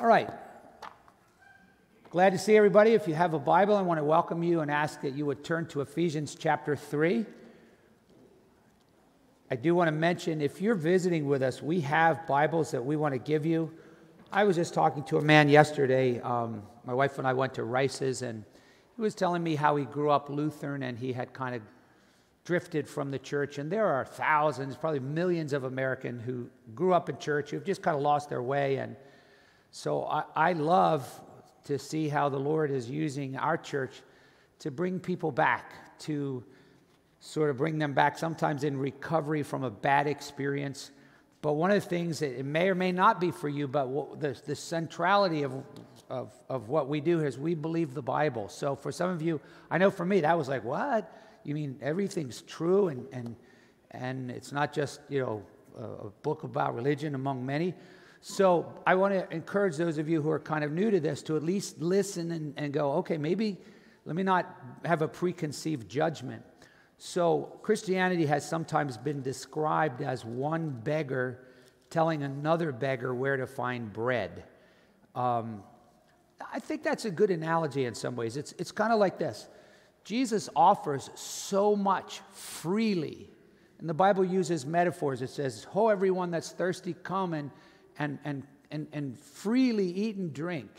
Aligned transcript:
All 0.00 0.06
right. 0.06 0.30
Glad 2.08 2.30
to 2.30 2.38
see 2.38 2.56
everybody. 2.56 2.92
If 2.92 3.06
you 3.06 3.12
have 3.12 3.34
a 3.34 3.38
Bible, 3.38 3.76
I 3.76 3.82
want 3.82 4.00
to 4.00 4.04
welcome 4.04 4.42
you 4.42 4.60
and 4.60 4.70
ask 4.70 5.02
that 5.02 5.12
you 5.12 5.26
would 5.26 5.44
turn 5.44 5.66
to 5.66 5.82
Ephesians 5.82 6.34
chapter 6.34 6.74
3. 6.74 7.26
I 9.50 9.56
do 9.56 9.74
want 9.74 9.88
to 9.88 9.92
mention 9.92 10.40
if 10.40 10.62
you're 10.62 10.74
visiting 10.74 11.26
with 11.26 11.42
us, 11.42 11.60
we 11.60 11.82
have 11.82 12.26
Bibles 12.26 12.70
that 12.70 12.82
we 12.82 12.96
want 12.96 13.12
to 13.12 13.18
give 13.18 13.44
you. 13.44 13.70
I 14.32 14.44
was 14.44 14.56
just 14.56 14.72
talking 14.72 15.04
to 15.04 15.18
a 15.18 15.22
man 15.22 15.50
yesterday. 15.50 16.18
Um, 16.20 16.62
my 16.86 16.94
wife 16.94 17.18
and 17.18 17.28
I 17.28 17.34
went 17.34 17.52
to 17.54 17.64
Rice's, 17.64 18.22
and 18.22 18.42
he 18.96 19.02
was 19.02 19.14
telling 19.14 19.42
me 19.42 19.54
how 19.54 19.76
he 19.76 19.84
grew 19.84 20.08
up 20.08 20.30
Lutheran 20.30 20.82
and 20.82 20.98
he 20.98 21.12
had 21.12 21.34
kind 21.34 21.54
of 21.54 21.60
drifted 22.46 22.88
from 22.88 23.10
the 23.10 23.18
church. 23.18 23.58
And 23.58 23.70
there 23.70 23.86
are 23.86 24.06
thousands, 24.06 24.78
probably 24.78 25.00
millions 25.00 25.52
of 25.52 25.64
Americans 25.64 26.22
who 26.24 26.48
grew 26.74 26.94
up 26.94 27.10
in 27.10 27.18
church 27.18 27.50
who've 27.50 27.66
just 27.66 27.82
kind 27.82 27.98
of 27.98 28.02
lost 28.02 28.30
their 28.30 28.42
way. 28.42 28.76
And 28.76 28.96
so 29.70 30.04
I, 30.04 30.24
I 30.34 30.52
love 30.52 31.08
to 31.64 31.78
see 31.78 32.08
how 32.08 32.28
the 32.28 32.38
Lord 32.38 32.70
is 32.70 32.88
using 32.90 33.36
our 33.36 33.56
church 33.56 34.02
to 34.60 34.70
bring 34.70 34.98
people 34.98 35.30
back, 35.30 35.98
to 36.00 36.42
sort 37.20 37.50
of 37.50 37.58
bring 37.58 37.78
them 37.78 37.92
back, 37.92 38.18
sometimes 38.18 38.64
in 38.64 38.76
recovery 38.76 39.42
from 39.42 39.62
a 39.62 39.70
bad 39.70 40.06
experience. 40.06 40.90
But 41.42 41.54
one 41.54 41.70
of 41.70 41.82
the 41.82 41.88
things 41.88 42.18
that 42.18 42.38
it 42.38 42.44
may 42.44 42.68
or 42.68 42.74
may 42.74 42.92
not 42.92 43.20
be 43.20 43.30
for 43.30 43.48
you, 43.48 43.68
but 43.68 44.20
the, 44.20 44.38
the 44.44 44.56
centrality 44.56 45.42
of, 45.42 45.54
of, 46.10 46.32
of 46.48 46.68
what 46.68 46.88
we 46.88 47.00
do 47.00 47.20
is 47.20 47.38
we 47.38 47.54
believe 47.54 47.94
the 47.94 48.02
Bible. 48.02 48.48
So 48.48 48.74
for 48.74 48.92
some 48.92 49.10
of 49.10 49.22
you, 49.22 49.40
I 49.70 49.78
know 49.78 49.90
for 49.90 50.04
me, 50.04 50.20
that 50.20 50.36
was 50.36 50.48
like, 50.48 50.64
what? 50.64 51.10
You 51.44 51.54
mean 51.54 51.78
everything's 51.80 52.42
true 52.42 52.88
and, 52.88 53.06
and, 53.12 53.36
and 53.92 54.30
it's 54.30 54.52
not 54.52 54.72
just, 54.72 55.00
you 55.08 55.20
know, 55.20 55.42
a 55.78 56.10
book 56.22 56.42
about 56.42 56.74
religion 56.74 57.14
among 57.14 57.46
many? 57.46 57.74
So 58.20 58.72
I 58.86 58.94
want 58.96 59.14
to 59.14 59.32
encourage 59.34 59.76
those 59.76 59.98
of 59.98 60.08
you 60.08 60.20
who 60.20 60.30
are 60.30 60.38
kind 60.38 60.62
of 60.62 60.72
new 60.72 60.90
to 60.90 61.00
this 61.00 61.22
to 61.22 61.36
at 61.36 61.42
least 61.42 61.80
listen 61.80 62.30
and, 62.32 62.54
and 62.56 62.72
go, 62.72 62.92
okay, 62.94 63.16
maybe 63.16 63.56
let 64.04 64.14
me 64.14 64.22
not 64.22 64.54
have 64.84 65.02
a 65.02 65.08
preconceived 65.08 65.88
judgment. 65.88 66.42
So 66.98 67.58
Christianity 67.62 68.26
has 68.26 68.46
sometimes 68.46 68.98
been 68.98 69.22
described 69.22 70.02
as 70.02 70.24
one 70.24 70.70
beggar 70.70 71.46
telling 71.88 72.22
another 72.22 72.72
beggar 72.72 73.14
where 73.14 73.38
to 73.38 73.46
find 73.46 73.92
bread. 73.92 74.44
Um, 75.14 75.62
I 76.52 76.60
think 76.60 76.82
that's 76.82 77.06
a 77.06 77.10
good 77.10 77.30
analogy 77.30 77.86
in 77.86 77.94
some 77.94 78.16
ways. 78.16 78.36
It's, 78.36 78.52
it's 78.58 78.70
kind 78.70 78.92
of 78.92 78.98
like 78.98 79.18
this 79.18 79.48
Jesus 80.04 80.48
offers 80.54 81.10
so 81.14 81.74
much 81.74 82.20
freely. 82.32 83.30
And 83.78 83.88
the 83.88 83.94
Bible 83.94 84.24
uses 84.24 84.66
metaphors. 84.66 85.22
It 85.22 85.30
says, 85.30 85.64
Ho, 85.70 85.88
everyone 85.88 86.30
that's 86.30 86.52
thirsty, 86.52 86.94
come 87.02 87.32
and 87.32 87.50
and, 88.00 88.18
and, 88.24 88.42
and, 88.72 88.88
and 88.92 89.16
freely 89.16 89.86
eat 89.86 90.16
and 90.16 90.32
drink. 90.32 90.70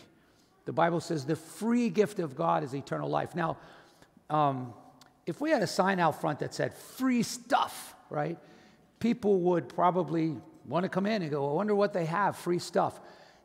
The 0.66 0.74
Bible 0.74 1.00
says 1.00 1.24
the 1.26 1.38
free 1.38 1.90
gift 1.90 2.20
of 2.20 2.36
God 2.36 2.64
is 2.64 2.74
eternal 2.74 3.10
life. 3.10 3.36
Now, 3.36 3.58
um, 4.30 4.74
if 5.26 5.40
we 5.40 5.52
had 5.52 5.62
a 5.62 5.68
sign 5.68 6.00
out 6.00 6.20
front 6.20 6.40
that 6.40 6.54
said 6.54 6.74
free 6.74 7.24
stuff, 7.24 7.96
right, 8.10 8.38
people 9.00 9.40
would 9.40 9.70
probably 9.70 10.36
want 10.66 10.84
to 10.84 10.90
come 10.90 11.06
in 11.06 11.22
and 11.22 11.32
go, 11.32 11.50
I 11.50 11.54
wonder 11.54 11.76
what 11.76 11.94
they 11.94 12.06
have, 12.06 12.36
free 12.36 12.60
stuff. 12.60 13.00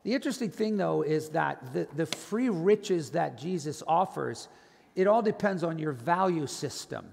The 0.05 0.15
interesting 0.15 0.51
thing, 0.51 0.77
though, 0.77 1.03
is 1.03 1.31
that 1.31 1.73
the, 1.73 1.87
the 1.95 2.07
free 2.07 2.49
riches 2.49 3.11
that 3.11 3.37
Jesus 3.37 3.83
offers, 3.87 4.49
it 4.95 5.07
all 5.07 5.23
depends 5.23 5.65
on 5.65 5.79
your 5.79 5.93
value 5.93 6.47
system. 6.47 7.07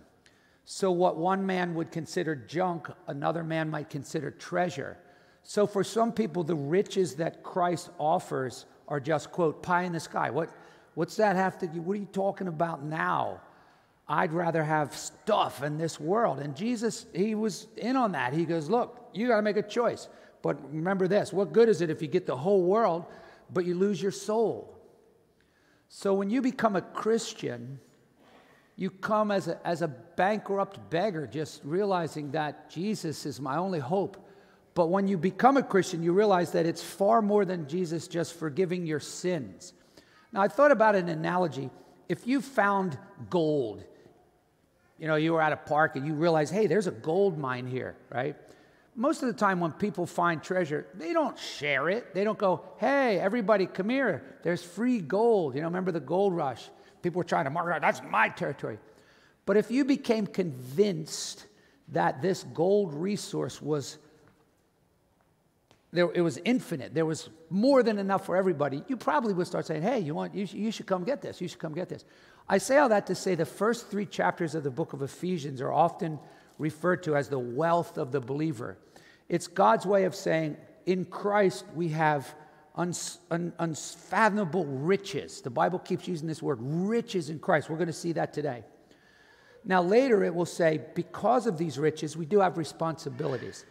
So, 0.66 0.92
what 0.92 1.18
one 1.18 1.46
man 1.46 1.74
would 1.76 1.92
consider 1.92 2.36
junk, 2.36 2.88
another 3.08 3.44
man 3.44 3.70
might 3.70 3.90
consider 3.90 4.32
treasure. 4.32 4.98
So, 5.44 5.68
for 5.68 5.84
some 5.84 6.12
people, 6.12 6.44
the 6.44 6.56
riches 6.56 7.16
that 7.16 7.44
Christ 7.44 7.90
offers 8.00 8.66
are 8.88 9.00
just, 9.00 9.32
quote, 9.32 9.62
pie 9.62 9.84
in 9.84 9.92
the 9.92 10.00
sky. 10.00 10.30
What, 10.30 10.50
what's 10.96 11.18
that 11.18 11.36
have 11.36 11.58
to 11.60 11.68
do? 11.68 11.82
What 11.82 11.94
are 11.94 12.00
you 12.00 12.08
talking 12.12 12.48
about 12.48 12.84
now? 12.84 13.42
I'd 14.08 14.34
rather 14.34 14.64
have 14.64 14.96
stuff 14.96 15.64
in 15.64 15.78
this 15.78 16.00
world. 16.00 16.40
And 16.40 16.56
Jesus, 16.56 17.06
he 17.14 17.36
was 17.36 17.68
in 17.78 17.96
on 17.96 18.14
that. 18.14 18.34
He 18.34 18.46
goes, 18.46 18.70
Look, 18.70 19.10
you 19.14 19.28
got 19.28 19.38
to 19.38 19.42
make 19.42 19.58
a 19.58 19.64
choice. 19.64 20.08
But 20.42 20.58
remember 20.74 21.08
this 21.08 21.34
what 21.34 21.54
good 21.54 21.70
is 21.70 21.82
it 21.82 21.90
if 21.90 22.02
you 22.02 22.08
get 22.08 22.26
the 22.26 22.38
whole 22.38 22.64
world, 22.64 23.06
but 23.52 23.66
you 23.66 23.76
lose 23.76 24.02
your 24.02 24.12
soul? 24.12 24.78
So, 25.90 26.14
when 26.14 26.30
you 26.30 26.42
become 26.42 26.76
a 26.76 26.82
Christian, 26.82 27.80
you 28.76 28.90
come 28.90 29.30
as 29.32 29.48
a, 29.48 29.66
as 29.66 29.82
a 29.82 29.88
bankrupt 29.88 30.90
beggar, 30.90 31.28
just 31.28 31.62
realizing 31.64 32.32
that 32.32 32.70
Jesus 32.70 33.26
is 33.26 33.40
my 33.40 33.58
only 33.58 33.80
hope. 33.80 34.18
But 34.76 34.88
when 34.88 35.08
you 35.08 35.18
become 35.18 35.58
a 35.58 35.64
Christian, 35.64 36.02
you 36.02 36.14
realize 36.14 36.52
that 36.52 36.66
it's 36.66 36.82
far 36.82 37.22
more 37.22 37.46
than 37.46 37.68
Jesus 37.68 38.08
just 38.08 38.34
forgiving 38.34 38.86
your 38.86 39.00
sins. 39.00 39.74
Now, 40.32 40.42
I 40.42 40.48
thought 40.48 40.72
about 40.72 40.96
an 40.96 41.10
analogy. 41.10 41.70
If 42.10 42.26
you 42.26 42.42
found 42.42 42.98
gold, 43.30 43.84
you 44.98 45.08
know, 45.08 45.16
you 45.16 45.34
were 45.34 45.42
at 45.42 45.54
a 45.54 45.58
park 45.58 45.96
and 45.96 46.08
you 46.08 46.14
realize, 46.14 46.50
hey, 46.50 46.66
there's 46.68 46.88
a 46.88 46.92
gold 46.92 47.38
mine 47.38 47.68
here, 47.68 47.96
right? 48.10 48.36
Most 48.96 49.22
of 49.22 49.28
the 49.28 49.34
time, 49.34 49.60
when 49.60 49.72
people 49.72 50.06
find 50.06 50.42
treasure, 50.42 50.88
they 50.96 51.14
don't 51.14 51.38
share 51.38 51.90
it. 51.90 52.14
They 52.14 52.24
don't 52.24 52.38
go, 52.38 52.64
hey, 52.78 53.20
everybody, 53.20 53.66
come 53.66 53.90
here. 53.90 54.24
There's 54.44 54.64
free 54.64 55.00
gold. 55.00 55.56
You 55.56 55.62
know, 55.62 55.68
remember 55.68 55.92
the 55.92 56.00
gold 56.00 56.36
rush? 56.36 56.70
People 57.02 57.20
were 57.20 57.24
trying 57.26 57.46
to 57.46 57.50
mark 57.50 57.74
out, 57.74 57.82
that's 57.82 58.02
my 58.10 58.30
territory. 58.30 58.80
But 59.46 59.58
if 59.58 59.70
you 59.70 59.84
became 59.84 60.26
convinced 60.26 61.46
that 61.90 62.22
this 62.22 62.44
gold 62.54 62.94
resource 62.94 63.62
was 63.62 63.98
there, 65.94 66.12
it 66.14 66.22
was 66.22 66.40
infinite. 66.44 66.96
There 66.96 67.06
was 67.06 67.30
more 67.52 67.84
than 67.84 68.00
enough 68.00 68.26
for 68.26 68.36
everybody. 68.36 68.84
You 68.88 68.98
probably 68.98 69.34
would 69.34 69.46
start 69.46 69.68
saying, 69.68 69.84
hey, 69.84 70.00
you, 70.00 70.16
want, 70.16 70.34
you, 70.34 70.48
you 70.52 70.72
should 70.72 70.88
come 70.88 71.04
get 71.04 71.22
this. 71.22 71.40
You 71.40 71.48
should 71.48 71.60
come 71.60 71.74
get 71.74 71.88
this. 71.88 72.04
I 72.50 72.58
say 72.58 72.78
all 72.78 72.90
that 72.90 73.06
to 73.08 73.16
say 73.16 73.36
the 73.36 73.46
first 73.46 73.90
three 73.90 74.08
chapters 74.08 74.56
of 74.56 74.64
the 74.64 74.72
book 74.72 74.94
of 74.94 75.04
Ephesians 75.04 75.62
are 75.62 75.72
often 75.72 76.20
referred 76.58 77.04
to 77.04 77.16
as 77.16 77.30
the 77.30 77.38
wealth 77.38 77.98
of 78.00 78.12
the 78.12 78.20
believer. 78.20 78.78
It's 79.30 79.48
God's 79.48 79.86
way 79.86 80.06
of 80.06 80.16
saying, 80.16 80.58
in 80.88 81.06
Christ 81.06 81.64
we 81.76 81.90
have 81.90 82.34
uns, 82.76 83.20
un, 83.30 83.54
unfathomable 83.60 84.66
riches. 84.66 85.42
The 85.42 85.52
Bible 85.52 85.78
keeps 85.78 86.08
using 86.08 86.28
this 86.28 86.42
word, 86.42 86.58
riches 86.60 87.30
in 87.30 87.38
Christ. 87.38 87.70
We're 87.70 87.78
going 87.78 87.88
to 87.88 87.94
see 87.94 88.14
that 88.14 88.34
today. 88.34 88.64
Now, 89.64 89.82
later 89.84 90.24
it 90.24 90.34
will 90.34 90.46
say, 90.46 90.82
because 90.96 91.46
of 91.46 91.58
these 91.58 91.78
riches, 91.78 92.18
we 92.18 92.26
do 92.26 92.40
have 92.40 92.58
responsibilities. 92.58 93.64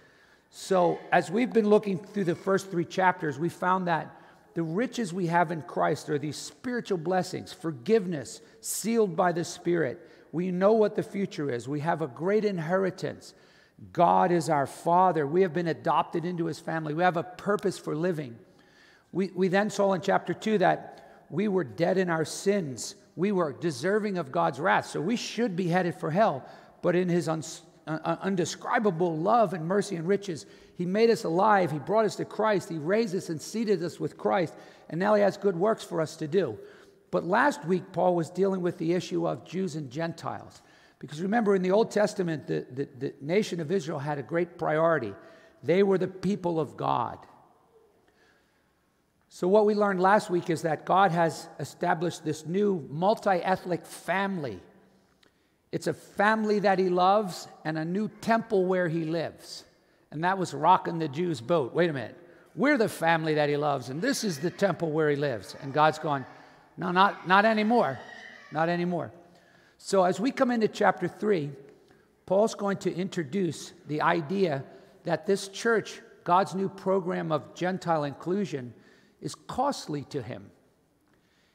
So, 0.54 0.98
as 1.10 1.30
we've 1.30 1.50
been 1.50 1.70
looking 1.70 1.96
through 1.96 2.24
the 2.24 2.34
first 2.34 2.70
three 2.70 2.84
chapters, 2.84 3.38
we 3.38 3.48
found 3.48 3.88
that 3.88 4.14
the 4.52 4.62
riches 4.62 5.10
we 5.10 5.26
have 5.28 5.50
in 5.50 5.62
Christ 5.62 6.10
are 6.10 6.18
these 6.18 6.36
spiritual 6.36 6.98
blessings, 6.98 7.54
forgiveness 7.54 8.42
sealed 8.60 9.16
by 9.16 9.32
the 9.32 9.44
Spirit. 9.44 10.10
We 10.30 10.50
know 10.50 10.72
what 10.72 10.94
the 10.94 11.02
future 11.02 11.50
is. 11.50 11.68
We 11.68 11.80
have 11.80 12.02
a 12.02 12.06
great 12.06 12.44
inheritance. 12.44 13.32
God 13.94 14.30
is 14.30 14.50
our 14.50 14.66
Father. 14.66 15.26
We 15.26 15.40
have 15.40 15.54
been 15.54 15.68
adopted 15.68 16.26
into 16.26 16.44
His 16.44 16.58
family. 16.58 16.92
We 16.92 17.02
have 17.02 17.16
a 17.16 17.22
purpose 17.22 17.78
for 17.78 17.96
living. 17.96 18.38
We, 19.10 19.30
we 19.34 19.48
then 19.48 19.70
saw 19.70 19.94
in 19.94 20.02
chapter 20.02 20.34
2 20.34 20.58
that 20.58 21.24
we 21.30 21.48
were 21.48 21.64
dead 21.64 21.96
in 21.96 22.10
our 22.10 22.26
sins. 22.26 22.94
We 23.16 23.32
were 23.32 23.54
deserving 23.54 24.19
of 24.19 24.30
God's 24.30 24.60
wrath. 24.60 24.84
So 24.88 25.00
we 25.00 25.16
should 25.16 25.56
be 25.56 25.69
headed 25.69 25.94
for 25.94 26.10
hell. 26.10 26.44
But 26.82 26.94
in 26.94 27.08
His 27.08 27.26
uns- 27.26 27.62
undescribable 27.87 29.16
love 29.16 29.53
and 29.53 29.66
mercy 29.66 29.97
and 29.97 30.06
riches. 30.06 30.47
He 30.76 30.87
made 30.87 31.10
us 31.10 31.25
alive. 31.25 31.70
He 31.70 31.78
brought 31.78 32.04
us 32.04 32.16
to 32.16 32.25
Christ. 32.25 32.69
He 32.69 32.78
raised 32.78 33.15
us 33.15 33.28
and 33.28 33.41
seated 33.41 33.82
us 33.82 33.98
with 33.98 34.16
Christ. 34.16 34.54
And 34.88 34.98
now 34.98 35.15
He 35.15 35.22
has 35.22 35.37
good 35.37 35.56
works 35.56 35.84
for 35.84 36.00
us 36.00 36.16
to 36.16 36.28
do. 36.28 36.59
But 37.10 37.25
last 37.25 37.65
week, 37.65 37.93
Paul 37.93 38.15
was 38.15 38.31
dealing 38.31 38.62
with 38.62 38.78
the 38.78 38.94
issue 38.94 39.28
of 39.28 39.44
Jews 39.44 39.75
and 39.76 39.91
Gentiles. 39.91 40.62
Because 40.98 41.20
remember, 41.20 41.54
in 41.54 41.62
the 41.62 41.72
Old 41.72 41.91
Testament, 41.91 42.47
the, 42.47 42.66
the, 42.70 42.88
the 42.98 43.15
nation 43.20 43.60
of 43.60 43.72
Israel 43.72 43.99
had 43.99 44.19
a 44.19 44.22
great 44.22 44.56
priority. 44.56 45.14
They 45.62 45.82
were 45.82 45.99
the 45.99 46.09
people 46.09 46.60
of 46.60 46.76
God. 46.76 47.19
So, 49.28 49.49
what 49.49 49.66
we 49.66 49.75
learned 49.75 50.00
last 50.00 50.31
week 50.31 50.50
is 50.50 50.62
that 50.62 50.85
God 50.85 51.11
has 51.11 51.49
established 51.58 52.25
this 52.25 52.46
new 52.46 52.87
multi 52.90 53.31
ethnic 53.31 53.87
family 53.87 54.61
it's 55.72 55.86
a 55.86 55.94
family 55.94 56.58
that 56.60 56.78
he 56.78 56.90
loves 56.90 57.48
and 57.64 57.78
a 57.78 57.84
new 57.84 58.08
temple 58.20 58.66
where 58.66 58.88
he 58.88 59.04
lives. 59.04 59.64
And 60.10 60.22
that 60.24 60.36
was 60.36 60.52
rocking 60.52 60.98
the 60.98 61.08
Jews' 61.08 61.40
boat. 61.40 61.72
Wait 61.72 61.88
a 61.88 61.92
minute. 61.94 62.19
We're 62.54 62.76
the 62.76 62.90
family 62.90 63.34
that 63.34 63.48
he 63.48 63.56
loves, 63.56 63.88
and 63.88 64.02
this 64.02 64.24
is 64.24 64.38
the 64.38 64.50
temple 64.50 64.90
where 64.90 65.08
he 65.08 65.16
lives. 65.16 65.56
And 65.62 65.72
God's 65.72 65.98
going, 65.98 66.26
no, 66.76 66.90
not, 66.90 67.26
not 67.26 67.46
anymore. 67.46 67.98
Not 68.52 68.69
anymore. 68.69 69.10
So 69.78 70.04
as 70.04 70.20
we 70.20 70.30
come 70.30 70.50
into 70.50 70.69
chapter 70.69 71.08
3, 71.08 71.50
Paul's 72.26 72.54
going 72.54 72.76
to 72.78 72.94
introduce 72.94 73.72
the 73.88 74.02
idea 74.02 74.64
that 75.04 75.26
this 75.26 75.48
church, 75.48 76.02
God's 76.25 76.54
new 76.54 76.68
program 76.68 77.32
of 77.32 77.54
Gentile 77.54 78.04
inclusion, 78.04 78.75
is 79.22 79.34
costly 79.34 80.02
to 80.10 80.22
him. 80.22 80.50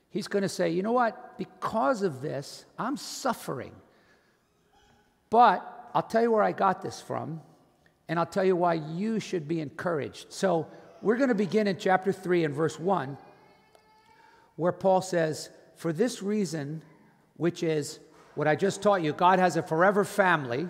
He's 0.10 0.28
going 0.28 0.42
to 0.42 0.50
say, 0.50 0.72
you 0.72 0.82
know 0.82 0.94
what? 0.94 1.38
Because 1.38 2.02
of 2.02 2.22
this, 2.22 2.66
I'm 2.80 2.98
suffering. 2.98 3.74
But 5.30 5.90
I'll 5.94 6.04
tell 6.04 6.22
you 6.22 6.32
where 6.32 6.44
I 6.44 6.52
got 6.52 6.82
this 6.82 7.02
from, 7.02 7.42
and 8.08 8.18
I'll 8.20 8.26
tell 8.26 8.44
you 8.44 8.56
why 8.56 8.76
you 8.76 9.20
should 9.20 9.48
be 9.48 9.60
encouraged. 9.60 10.28
So 10.30 10.68
we're 11.02 11.18
going 11.18 11.30
to 11.30 11.36
begin 11.36 11.68
in 11.68 11.78
chapter 11.78 12.12
3 12.12 12.46
and 12.46 12.54
verse 12.54 12.80
1, 12.80 13.18
where 14.56 14.72
Paul 14.72 15.02
says, 15.02 15.50
For 15.76 15.92
this 15.92 16.22
reason, 16.22 16.82
which 17.36 17.64
is 17.64 18.00
what 18.36 18.48
I 18.48 18.56
just 18.56 18.82
taught 18.82 19.02
you, 19.02 19.14
God 19.14 19.40
has 19.40 19.58
a 19.58 19.64
forever 19.64 20.04
family, 20.04 20.68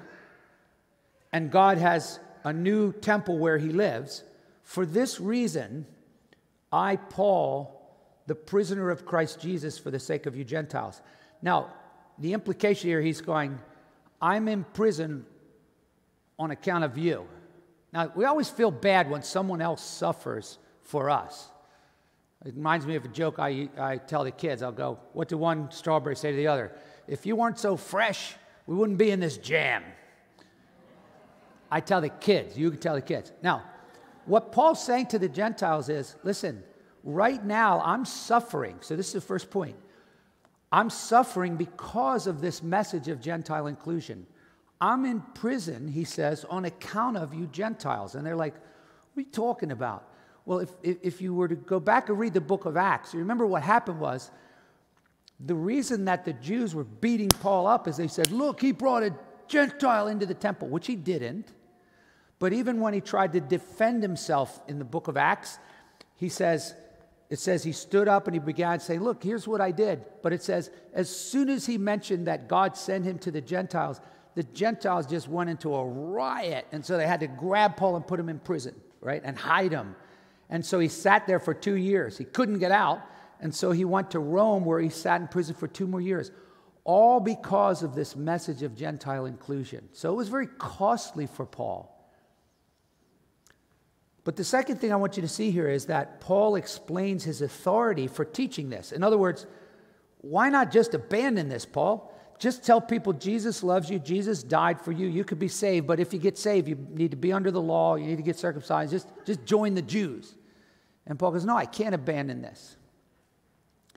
and 1.32 1.52
God 1.52 1.78
has 1.78 2.20
a 2.44 2.54
new 2.54 2.94
temple 2.94 3.38
where 3.38 3.58
he 3.58 3.70
lives. 3.70 4.24
For 4.64 4.86
this 4.86 5.20
reason, 5.20 5.86
I, 6.72 6.96
Paul, 6.96 7.74
the 8.28 8.36
prisoner 8.36 8.90
of 8.90 9.06
Christ 9.06 9.40
Jesus, 9.40 9.78
for 9.78 9.92
the 9.92 10.00
sake 10.00 10.26
of 10.26 10.36
you 10.36 10.44
Gentiles. 10.44 11.02
Now, 11.42 11.74
the 12.18 12.34
implication 12.34 12.90
here, 12.90 13.02
he's 13.02 13.22
going, 13.22 13.60
I'm 14.22 14.48
in 14.48 14.64
prison 14.74 15.26
on 16.40 16.52
account 16.52 16.84
of 16.84 16.98
you. 16.98 17.28
Now, 17.94 18.12
we 18.16 18.26
always 18.26 18.50
feel 18.50 18.72
bad 18.72 19.10
when 19.10 19.24
someone 19.24 19.62
else 19.62 19.84
suffers 19.84 20.60
for 20.82 21.10
us. 21.10 21.50
It 22.46 22.56
reminds 22.56 22.86
me 22.86 22.96
of 22.96 23.06
a 23.06 23.10
joke 23.10 23.40
I, 23.40 23.70
I 23.78 23.98
tell 23.98 24.24
the 24.24 24.32
kids. 24.32 24.62
I'll 24.62 24.72
go, 24.72 25.00
What 25.14 25.28
did 25.28 25.36
one 25.36 25.72
strawberry 25.72 26.16
say 26.16 26.32
to 26.32 26.38
the 26.38 26.48
other? 26.48 26.72
If 27.08 27.26
you 27.26 27.36
weren't 27.36 27.60
so 27.60 27.76
fresh, 27.78 28.36
we 28.68 28.76
wouldn't 28.76 28.98
be 28.98 29.12
in 29.12 29.20
this 29.20 29.38
jam. 29.38 29.84
I 31.72 31.80
tell 31.80 32.02
the 32.02 32.10
kids, 32.10 32.58
you 32.58 32.70
can 32.70 32.80
tell 32.80 32.96
the 32.96 33.02
kids. 33.02 33.32
Now, 33.42 33.64
what 34.26 34.52
Paul's 34.52 34.84
saying 34.84 35.08
to 35.08 35.20
the 35.20 35.30
Gentiles 35.30 35.90
is 35.90 36.16
listen, 36.24 36.64
right 37.04 37.44
now 37.44 37.82
I'm 37.84 38.06
suffering. 38.06 38.78
So, 38.82 38.96
this 38.96 39.08
is 39.08 39.14
the 39.14 39.22
first 39.22 39.50
point. 39.50 39.76
I'm 40.72 40.90
suffering 40.90 41.56
because 41.56 42.28
of 42.28 42.42
this 42.42 42.62
message 42.62 43.08
of 43.08 43.22
Gentile 43.22 43.68
inclusion. 43.68 44.26
I'm 44.80 45.06
in 45.06 45.22
prison, 45.34 45.88
he 45.88 46.04
says, 46.04 46.46
on 46.46 46.66
account 46.66 47.18
of 47.18 47.34
you 47.34 47.48
Gentiles. 47.48 48.16
And 48.16 48.26
they're 48.26 48.36
like, 48.36 48.54
What 48.54 49.22
are 49.22 49.22
you 49.22 49.32
talking 49.32 49.72
about? 49.72 50.08
Well, 50.46 50.60
if, 50.60 50.72
if 50.84 51.22
you 51.22 51.34
were 51.34 51.48
to 51.48 51.56
go 51.56 51.80
back 51.80 52.10
and 52.10 52.18
read 52.18 52.34
the 52.34 52.42
book 52.42 52.66
of 52.66 52.78
Acts, 52.78 53.14
you 53.14 53.20
remember 53.20 53.46
what 53.46 53.64
happened 53.64 54.00
was 54.00 54.32
the 55.40 55.56
reason 55.56 56.06
that 56.06 56.26
the 56.26 56.34
Jews 56.34 56.74
were 56.74 56.84
beating 56.84 57.30
Paul 57.30 57.68
up 57.68 57.88
is 57.88 57.98
they 57.98 58.08
said, 58.08 58.32
Look, 58.32 58.62
he 58.62 58.72
brought 58.72 59.04
a 59.04 59.14
Gentile 59.48 60.08
into 60.08 60.26
the 60.26 60.34
temple, 60.34 60.68
which 60.68 60.88
he 60.88 60.96
didn't. 60.96 61.54
But 62.40 62.54
even 62.54 62.80
when 62.80 62.94
he 62.94 63.02
tried 63.02 63.34
to 63.34 63.40
defend 63.40 64.04
himself 64.04 64.62
in 64.68 64.80
the 64.80 64.86
book 64.86 65.08
of 65.08 65.18
Acts, 65.18 65.58
he 66.16 66.30
says, 66.30 66.76
it 67.30 67.40
says 67.40 67.64
he 67.64 67.74
stood 67.74 68.08
up 68.08 68.28
and 68.28 68.36
he 68.36 68.40
began 68.40 68.80
saying, 68.80 69.02
Look, 69.02 69.22
here's 69.22 69.48
what 69.48 69.60
I 69.60 69.72
did. 69.72 70.06
But 70.22 70.34
it 70.34 70.42
says, 70.42 70.70
as 70.94 71.10
soon 71.10 71.50
as 71.50 71.66
he 71.66 71.78
mentioned 71.78 72.28
that 72.28 72.48
God 72.48 72.78
sent 72.78 73.06
him 73.06 73.20
to 73.20 73.32
the 73.32 73.42
Gentiles, 73.42 74.00
the 74.36 74.44
Gentiles 74.44 75.08
just 75.08 75.28
went 75.28 75.50
into 75.50 75.76
a 75.76 75.86
riot. 75.86 76.68
And 76.72 76.86
so 76.86 76.96
they 76.96 77.08
had 77.08 77.20
to 77.22 77.28
grab 77.28 77.76
Paul 77.76 77.96
and 77.96 78.08
put 78.08 78.20
him 78.20 78.30
in 78.30 78.40
prison, 78.40 78.76
right? 79.02 79.22
And 79.24 79.38
hide 79.38 79.72
him. 79.72 79.96
And 80.50 80.66
so 80.66 80.80
he 80.80 80.88
sat 80.88 81.28
there 81.28 81.40
for 81.40 81.54
two 81.54 81.76
years. 81.76 82.18
He 82.18 82.24
couldn't 82.24 82.60
get 82.60 82.72
out. 82.72 83.02
And 83.42 83.54
so 83.54 83.72
he 83.72 83.84
went 83.84 84.12
to 84.12 84.20
Rome 84.20 84.64
where 84.64 84.80
he 84.80 84.90
sat 84.90 85.20
in 85.20 85.28
prison 85.28 85.56
for 85.56 85.68
two 85.68 85.88
more 85.88 86.02
years, 86.02 86.32
all 86.86 87.20
because 87.20 87.84
of 87.84 87.94
this 87.94 88.16
message 88.16 88.64
of 88.64 88.76
Gentile 88.76 89.26
inclusion. 89.26 89.90
So 89.92 90.14
it 90.14 90.16
was 90.16 90.30
very 90.30 90.48
costly 90.48 91.28
for 91.28 91.46
Paul. 91.46 91.97
But 94.28 94.36
the 94.36 94.44
second 94.44 94.82
thing 94.82 94.92
I 94.92 94.98
want 94.98 95.16
you 95.16 95.22
to 95.22 95.28
see 95.30 95.52
here 95.52 95.70
is 95.70 95.86
that 95.86 96.20
Paul 96.20 96.58
explains 96.58 97.24
his 97.24 97.42
authority 97.42 98.08
for 98.08 98.26
teaching 98.26 98.70
this. 98.70 98.92
In 98.92 99.02
other 99.02 99.18
words, 99.18 99.46
why 100.20 100.50
not 100.50 100.70
just 100.70 100.94
abandon 100.94 101.48
this, 101.48 101.66
Paul? 101.66 102.14
just 102.38 102.62
tell 102.62 102.82
people 102.82 103.14
Jesus 103.14 103.64
loves 103.64 103.90
you, 103.90 104.00
Jesus 104.00 104.44
died 104.44 104.82
for 104.82 104.92
you, 104.92 105.08
you 105.08 105.24
could 105.24 105.40
be 105.40 105.48
saved. 105.48 105.88
But 105.88 106.02
if 106.02 106.12
you 106.12 106.20
get 106.20 106.38
saved, 106.38 106.68
you 106.68 106.76
need 106.92 107.12
to 107.12 107.18
be 107.18 107.32
under 107.32 107.52
the 107.52 107.62
law, 107.62 107.96
you 107.96 108.06
need 108.06 108.18
to 108.18 108.22
get 108.22 108.38
circumcised, 108.38 108.92
just, 108.92 109.08
just 109.26 109.46
join 109.46 109.76
the 109.76 109.82
Jews. 109.82 110.36
And 111.06 111.18
Paul 111.18 111.32
goes, 111.32 111.46
No, 111.46 111.56
I 111.56 111.66
can't 111.66 111.96
abandon 111.96 112.42
this. 112.42 112.76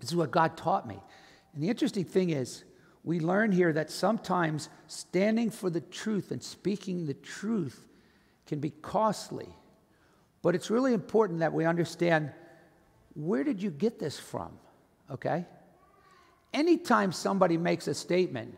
This 0.01 0.11
is 0.11 0.17
what 0.17 0.31
God 0.31 0.57
taught 0.57 0.87
me. 0.87 1.03
And 1.55 1.63
the 1.65 1.69
interesting 1.69 2.05
thing 2.05 2.31
is, 2.31 2.63
we 3.03 3.19
learn 3.19 3.51
here 3.51 3.73
that 3.73 3.91
sometimes 3.91 4.69
standing 4.87 5.51
for 5.51 5.71
the 5.71 5.81
truth 5.81 6.31
and 6.31 6.41
speaking 6.41 7.07
the 7.07 7.15
truth 7.15 7.89
can 8.47 8.61
be 8.61 8.71
costly. 8.71 9.49
But 10.43 10.55
it's 10.55 10.71
really 10.71 10.95
important 10.95 11.41
that 11.41 11.53
we 11.53 11.65
understand 11.65 12.33
where 13.15 13.45
did 13.45 13.63
you 13.63 13.71
get 13.71 13.99
this 13.99 14.19
from? 14.19 14.53
Okay? 15.11 15.45
Anytime 16.55 17.13
somebody 17.13 17.57
makes 17.57 17.89
a 17.89 17.95
statement 17.95 18.57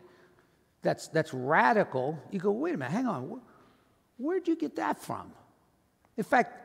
that's, 0.81 1.07
that's 1.07 1.33
radical, 1.33 2.17
you 2.31 2.39
go, 2.39 2.51
wait 2.51 2.75
a 2.75 2.77
minute, 2.77 2.91
hang 2.91 3.07
on, 3.07 3.41
where'd 4.17 4.47
you 4.47 4.55
get 4.55 4.75
that 4.77 5.01
from? 5.01 5.31
In 6.17 6.23
fact, 6.23 6.59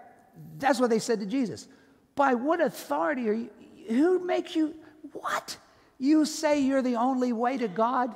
that's 0.59 0.79
what 0.79 0.91
they 0.91 0.99
said 0.99 1.21
to 1.21 1.27
Jesus. 1.27 1.69
By 2.15 2.35
what 2.35 2.61
authority 2.61 3.29
are 3.29 3.33
you? 3.33 3.51
Who 3.89 4.19
makes 4.21 4.55
you? 4.55 4.75
What? 5.13 5.57
You 5.99 6.25
say 6.25 6.61
you're 6.61 6.83
the 6.83 6.97
only 6.97 7.33
way 7.33 7.57
to 7.59 7.69
God? 7.69 8.15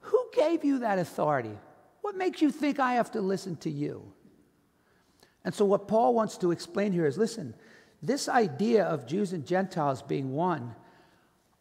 Who 0.00 0.26
gave 0.34 0.64
you 0.64 0.80
that 0.80 0.98
authority? 0.98 1.56
What 2.02 2.16
makes 2.16 2.40
you 2.40 2.50
think 2.50 2.78
I 2.78 2.94
have 2.94 3.10
to 3.12 3.20
listen 3.20 3.56
to 3.58 3.70
you? 3.70 4.12
And 5.48 5.54
so, 5.54 5.64
what 5.64 5.88
Paul 5.88 6.12
wants 6.12 6.36
to 6.36 6.50
explain 6.50 6.92
here 6.92 7.06
is 7.06 7.16
listen, 7.16 7.54
this 8.02 8.28
idea 8.28 8.84
of 8.84 9.06
Jews 9.06 9.32
and 9.32 9.46
Gentiles 9.46 10.02
being 10.02 10.34
one 10.34 10.74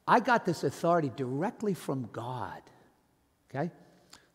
I 0.06 0.19
got 0.19 0.45
this 0.45 0.66
authority 0.66 1.10
directly 1.16 1.74
from 1.74 2.10
God. 2.12 2.62
Okay? 3.50 3.72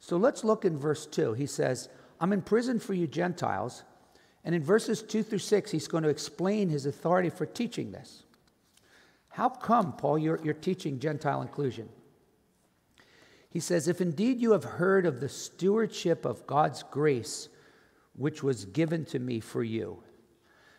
So 0.00 0.16
let's 0.16 0.42
look 0.42 0.64
in 0.64 0.78
verse 0.78 1.04
2. 1.04 1.34
He 1.34 1.44
says, 1.44 1.90
I'm 2.18 2.32
in 2.32 2.40
prison 2.40 2.78
for 2.78 2.94
you 2.94 3.06
Gentiles. 3.06 3.84
And 4.42 4.54
in 4.54 4.62
verses 4.62 5.02
2 5.02 5.22
through 5.22 5.40
6, 5.40 5.70
he's 5.70 5.86
going 5.86 6.02
to 6.04 6.08
explain 6.08 6.70
his 6.70 6.86
authority 6.86 7.28
for 7.28 7.44
teaching 7.44 7.92
this. 7.92 8.22
How 9.28 9.50
come, 9.50 9.92
Paul, 9.92 10.18
you're, 10.18 10.40
you're 10.42 10.54
teaching 10.54 10.98
Gentile 10.98 11.42
inclusion? 11.42 11.90
He 13.50 13.60
says, 13.60 13.86
If 13.86 14.00
indeed 14.00 14.40
you 14.40 14.52
have 14.52 14.64
heard 14.64 15.04
of 15.04 15.20
the 15.20 15.28
stewardship 15.28 16.24
of 16.24 16.46
God's 16.46 16.82
grace, 16.82 17.48
which 18.14 18.42
was 18.42 18.64
given 18.66 19.04
to 19.06 19.18
me 19.18 19.40
for 19.40 19.62
you. 19.62 20.02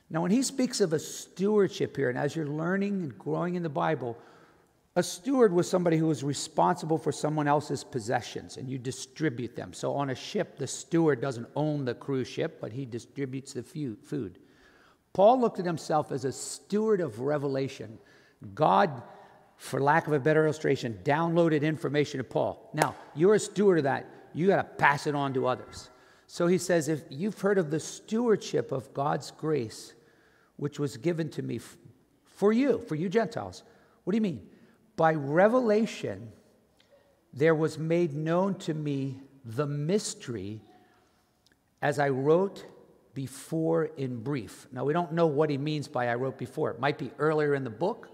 Now, 0.09 0.21
when 0.21 0.31
he 0.31 0.44
speaks 0.44 0.81
of 0.81 0.94
a 0.94 1.00
stewardship 1.00 1.95
here, 1.95 2.09
and 2.09 2.18
as 2.18 2.35
you're 2.35 2.47
learning 2.47 3.01
and 3.01 3.18
growing 3.18 3.56
in 3.56 3.63
the 3.63 3.69
Bible, 3.69 4.18
a 4.95 5.01
steward 5.01 5.51
was 5.51 5.68
somebody 5.68 5.97
who 5.97 6.06
was 6.06 6.24
responsible 6.24 7.00
for 7.00 7.12
someone 7.12 7.47
else's 7.47 7.83
possessions 7.83 8.57
and 8.57 8.69
you 8.69 8.77
distribute 8.77 9.56
them. 9.56 9.74
So 9.74 9.95
on 9.95 10.12
a 10.12 10.15
ship, 10.15 10.57
the 10.59 10.68
steward 10.68 11.19
doesn't 11.19 11.47
own 11.56 11.83
the 11.83 11.95
cruise 11.95 12.27
ship, 12.27 12.59
but 12.62 12.71
he 12.71 12.85
distributes 12.85 13.53
the 13.53 13.63
food. 13.63 14.38
Paul 15.13 15.41
looked 15.41 15.59
at 15.59 15.65
himself 15.65 16.12
as 16.12 16.25
a 16.25 16.31
steward 16.31 17.01
of 17.01 17.19
revelation. 17.19 17.97
God, 18.53 19.01
for 19.57 19.81
lack 19.81 20.05
of 20.05 20.13
a 20.13 20.19
better 20.19 20.43
illustration, 20.43 21.00
downloaded 21.03 21.63
information 21.63 22.19
to 22.19 22.24
Paul. 22.24 22.69
Now, 22.74 22.96
you're 23.15 23.34
a 23.34 23.39
steward 23.39 23.79
of 23.79 23.84
that. 23.86 24.05
You 24.36 24.48
got 24.48 24.57
to 24.57 24.63
pass 24.63 25.07
it 25.07 25.15
on 25.15 25.34
to 25.34 25.48
others. 25.48 25.89
So 26.33 26.47
he 26.47 26.57
says, 26.57 26.87
if 26.87 27.03
you've 27.11 27.39
heard 27.39 27.59
of 27.59 27.69
the 27.69 27.79
stewardship 27.79 28.71
of 28.71 28.91
God's 28.95 29.29
grace, 29.29 29.93
which 30.55 30.79
was 30.79 30.97
given 30.97 31.29
to 31.29 31.43
me 31.43 31.59
for 32.23 32.51
you, 32.51 32.79
for 32.79 32.95
you 32.95 33.07
Gentiles, 33.07 33.61
what 34.03 34.13
do 34.13 34.17
you 34.17 34.21
mean? 34.21 34.41
by 34.95 35.13
revelation, 35.13 36.31
there 37.33 37.55
was 37.55 37.77
made 37.77 38.13
known 38.13 38.55
to 38.55 38.73
me 38.73 39.19
the 39.45 39.65
mystery 39.65 40.61
as 41.81 41.99
I 41.99 42.09
wrote 42.09 42.65
before 43.13 43.85
in 43.85 44.21
brief. 44.23 44.67
Now, 44.71 44.85
we 44.85 44.93
don't 44.93 45.11
know 45.11 45.27
what 45.27 45.49
he 45.49 45.57
means 45.57 45.87
by 45.87 46.07
I 46.07 46.15
wrote 46.15 46.37
before. 46.37 46.71
It 46.71 46.79
might 46.79 46.97
be 46.97 47.11
earlier 47.19 47.53
in 47.53 47.63
the 47.63 47.69
book, 47.69 48.09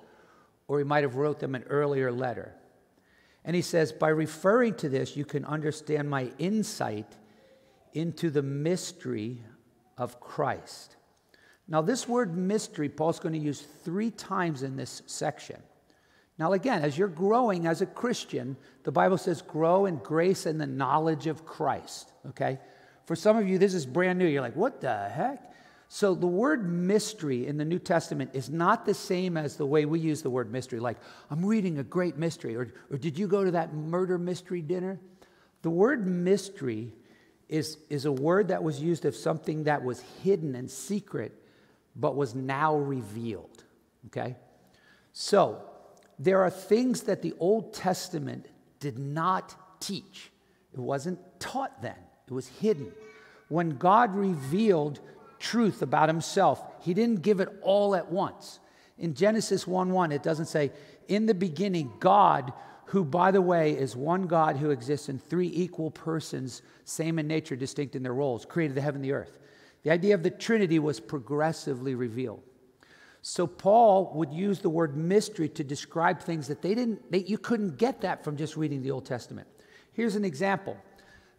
or 0.67 0.77
he 0.79 0.83
might 0.83 1.03
have 1.03 1.15
wrote 1.15 1.39
them 1.39 1.55
an 1.55 1.63
earlier 1.69 2.11
letter. 2.11 2.53
And 3.45 3.55
he 3.55 3.61
says, 3.61 3.93
by 3.93 4.09
referring 4.09 4.75
to 4.75 4.89
this, 4.89 5.15
you 5.15 5.25
can 5.25 5.45
understand 5.45 6.09
my 6.09 6.31
insight 6.38 7.15
into 7.93 8.29
the 8.29 8.41
mystery 8.41 9.41
of 9.98 10.19
Christ. 10.19 10.96
Now, 11.67 11.81
this 11.81 12.08
word 12.08 12.36
mystery, 12.36 12.89
Paul's 12.89 13.19
going 13.19 13.34
to 13.34 13.39
use 13.39 13.62
three 13.84 14.10
times 14.10 14.63
in 14.63 14.75
this 14.75 15.03
section. 15.05 15.62
Now, 16.39 16.53
again, 16.53 16.81
as 16.81 16.98
you're 16.98 17.08
growing 17.08 17.67
as 17.67 17.81
a 17.81 17.86
Christian, 17.86 18.58
the 18.84 18.91
Bible 18.91 19.17
says 19.17 19.41
grow 19.41 19.86
in 19.86 19.98
grace 19.98 20.46
and 20.46 20.60
the 20.60 20.65
knowledge 20.65 21.27
of 21.27 21.46
Christ, 21.46 22.12
okay? 22.29 22.60
For 23.05 23.15
some 23.15 23.38
of 23.38 23.48
you, 23.48 23.58
this 23.58 23.74
is 23.74 23.86
brand 23.86 24.17
new. 24.17 24.25
You're 24.25 24.41
like, 24.41 24.55
what 24.55 24.81
the 24.81 25.10
heck? 25.10 25.53
So, 25.89 26.15
the 26.15 26.27
word 26.27 26.72
mystery 26.72 27.48
in 27.48 27.58
the 27.58 27.65
New 27.65 27.79
Testament 27.79 28.31
is 28.34 28.50
not 28.50 28.86
the 28.86 28.93
same 28.93 29.38
as 29.38 29.55
the 29.55 29.65
way 29.65 29.86
we 29.86 30.00
use 30.00 30.22
the 30.22 30.29
word 30.29 30.51
mystery, 30.51 30.79
like, 30.79 30.98
I'm 31.29 31.43
reading 31.46 31.79
a 31.79 31.84
great 31.84 32.15
mystery, 32.15 32.55
or, 32.55 32.72
or 32.89 32.98
did 32.98 33.17
you 33.17 33.27
go 33.27 33.43
to 33.43 33.51
that 33.51 33.74
murder 33.74 34.17
mystery 34.17 34.62
dinner? 34.62 35.00
The 35.63 35.72
word 35.72 36.08
mystery 36.08 36.93
is, 37.50 37.77
is 37.89 38.06
a 38.06 38.12
word 38.12 38.48
that 38.50 38.63
was 38.63 38.79
used 38.79 39.06
of 39.06 39.15
something 39.15 39.65
that 39.65 39.84
was 39.84 40.01
hidden 40.24 40.56
and 40.56 40.70
secret, 40.70 41.34
but 41.96 42.15
was 42.15 42.36
now 42.36 42.77
revealed, 42.77 43.63
okay? 44.08 44.36
So, 45.12 45.62
there 46.18 46.41
are 46.41 46.50
things 46.50 47.03
that 47.03 47.22
the 47.22 47.34
Old 47.39 47.74
Testament 47.74 48.48
did 48.79 49.00
not 49.00 49.82
teach. 49.82 50.32
It 50.74 50.79
wasn't 50.79 51.20
taught 51.39 51.82
then, 51.82 51.98
it 52.27 52.34
was 52.34 52.48
hidden. 52.48 52.91
When 53.48 53.77
God 53.77 54.15
revealed 54.15 55.00
truth 55.39 55.82
about 55.82 56.10
himself. 56.10 56.62
He 56.82 56.94
didn't 56.94 57.22
give 57.22 57.39
it 57.39 57.50
all 57.62 57.96
at 57.96 58.12
once. 58.12 58.60
In 58.98 59.13
Genesis 59.13 59.65
1 59.65 59.91
1, 59.91 60.12
it 60.12 60.22
doesn't 60.22 60.48
say, 60.48 60.72
In 61.08 61.25
the 61.25 61.34
beginning, 61.34 61.94
God, 62.00 62.53
who, 62.89 63.05
by 63.05 63.29
the 63.29 63.41
way, 63.41 63.74
is 63.74 63.96
one 63.96 64.24
God 64.24 64.58
who 64.58 64.72
exists 64.72 65.10
in 65.10 65.19
three 65.19 65.51
equal 65.53 65.91
persons, 65.91 66.63
same 66.86 67.19
in 67.19 67.27
nature, 67.27 67.55
distinct 67.55 67.96
in 67.96 68.01
their 68.01 68.15
roles, 68.15 68.46
created 68.46 68.75
the 68.75 68.81
heaven 68.81 69.01
and 69.01 69.05
the 69.05 69.13
earth. 69.13 69.38
The 69.84 69.91
idea 69.91 70.15
of 70.15 70.24
the 70.24 70.31
Trinity 70.31 70.79
was 70.79 71.00
progressively 71.00 71.93
revealed. 71.93 72.41
So 73.22 73.46
Paul 73.46 74.12
would 74.15 74.34
use 74.34 74.58
the 74.58 74.72
word 74.72 74.98
mystery 74.98 75.50
to 75.50 75.63
describe 75.63 76.19
things 76.19 76.48
that 76.48 76.63
they 76.63 76.74
didn't, 76.74 77.12
they, 77.12 77.19
you 77.19 77.38
couldn't 77.38 77.77
get 77.77 78.01
that 78.01 78.24
from 78.24 78.36
just 78.36 78.58
reading 78.58 78.81
the 78.81 78.89
Old 78.89 79.05
Testament. 79.05 79.48
Here's 79.93 80.15
an 80.15 80.25
example. 80.25 80.75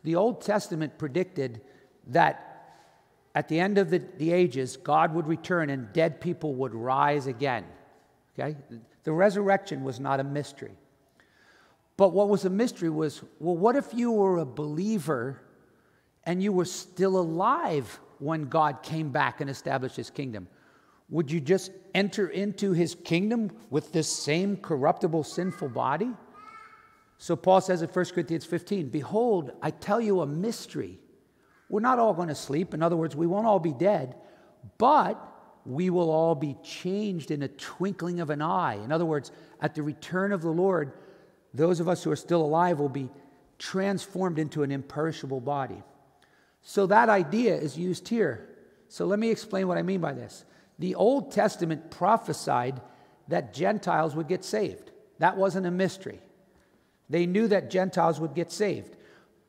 The 0.05 0.15
Old 0.15 0.43
Testament 0.43 0.99
predicted 0.99 1.63
that 2.07 2.79
at 3.35 3.49
the 3.49 3.59
end 3.59 3.77
of 3.77 3.91
the, 3.91 4.05
the 4.19 4.33
ages, 4.33 4.77
God 4.77 5.13
would 5.15 5.27
return 5.27 5.69
and 5.71 5.93
dead 5.93 6.21
people 6.21 6.55
would 6.55 6.77
rise 6.77 7.27
again. 7.27 7.65
Okay? 8.39 8.57
The 9.03 9.13
resurrection 9.13 9.83
was 9.83 9.99
not 9.99 10.21
a 10.21 10.25
mystery. 10.25 10.77
But 12.01 12.15
what 12.15 12.31
was 12.31 12.47
a 12.47 12.51
mystery 12.51 12.89
was 12.89 13.23
well, 13.41 13.59
what 13.59 13.77
if 13.77 13.93
you 13.93 14.11
were 14.11 14.39
a 14.39 14.47
believer 14.47 15.39
and 16.25 16.43
you 16.43 16.51
were 16.51 16.65
still 16.65 17.19
alive 17.19 18.01
when 18.21 18.45
God 18.47 18.83
came 18.83 19.11
back 19.11 19.43
and 19.43 19.51
established 19.51 19.97
his 19.97 20.09
kingdom? 20.09 20.49
Would 21.11 21.31
you 21.31 21.41
just 21.41 21.73
enter 21.95 22.29
into 22.29 22.73
his 22.73 22.95
kingdom 22.95 23.51
with 23.69 23.93
this 23.93 24.11
same 24.11 24.57
corruptible, 24.57 25.25
sinful 25.25 25.69
body? 25.69 26.11
So 27.19 27.37
Paul 27.37 27.61
says 27.61 27.83
in 27.83 27.91
1 27.91 28.05
Corinthians 28.15 28.47
15 28.47 28.89
Behold, 28.89 29.51
I 29.61 29.71
tell 29.71 30.01
you 30.01 30.23
a 30.23 30.27
mystery. 30.27 30.99
We're 31.69 31.81
not 31.81 31.99
all 31.99 32.15
going 32.15 32.29
to 32.29 32.35
sleep. 32.35 32.73
In 32.73 32.83
other 32.83 32.97
words, 32.97 33.15
we 33.15 33.27
won't 33.27 33.47
all 33.47 33.61
be 33.61 33.75
dead, 33.75 34.15
but 34.79 35.23
we 35.67 35.91
will 35.91 36.11
all 36.11 36.35
be 36.35 36.57
changed 36.63 37.31
in 37.31 37.43
a 37.43 37.49
twinkling 37.49 38.21
of 38.21 38.31
an 38.31 38.41
eye. 38.41 38.77
In 38.83 38.91
other 38.91 39.05
words, 39.05 39.33
at 39.61 39.75
the 39.75 39.83
return 39.83 40.33
of 40.33 40.41
the 40.41 40.49
Lord, 40.49 40.95
those 41.53 41.81
of 41.81 41.89
us 41.89 42.03
who 42.03 42.11
are 42.11 42.17
still 42.17 42.43
alive 42.43 42.79
will 42.79 42.89
be 42.89 43.11
transformed 43.59 44.39
into 44.39 44.63
an 44.63 44.71
imperishable 44.71 45.41
body. 45.41 45.83
So 46.63 46.87
that 46.87 47.09
idea 47.09 47.57
is 47.57 47.77
used 47.77 48.09
here. 48.09 48.49
So 48.89 49.07
let 49.07 49.19
me 49.19 49.31
explain 49.31 49.69
what 49.69 49.79
I 49.79 49.83
mean 49.83 50.01
by 50.01 50.13
this. 50.13 50.45
The 50.79 50.95
Old 50.95 51.33
Testament 51.33 51.91
prophesied 51.91 52.81
that 53.29 53.55
Gentiles 53.55 54.15
would 54.15 54.29
get 54.29 54.45
saved. 54.45 54.91
That 55.19 55.37
wasn't 55.37 55.67
a 55.67 55.71
mystery. 55.71 56.21
They 57.09 57.27
knew 57.27 57.49
that 57.49 57.71
Gentiles 57.71 58.21
would 58.21 58.35
get 58.35 58.51
saved. 58.51 58.97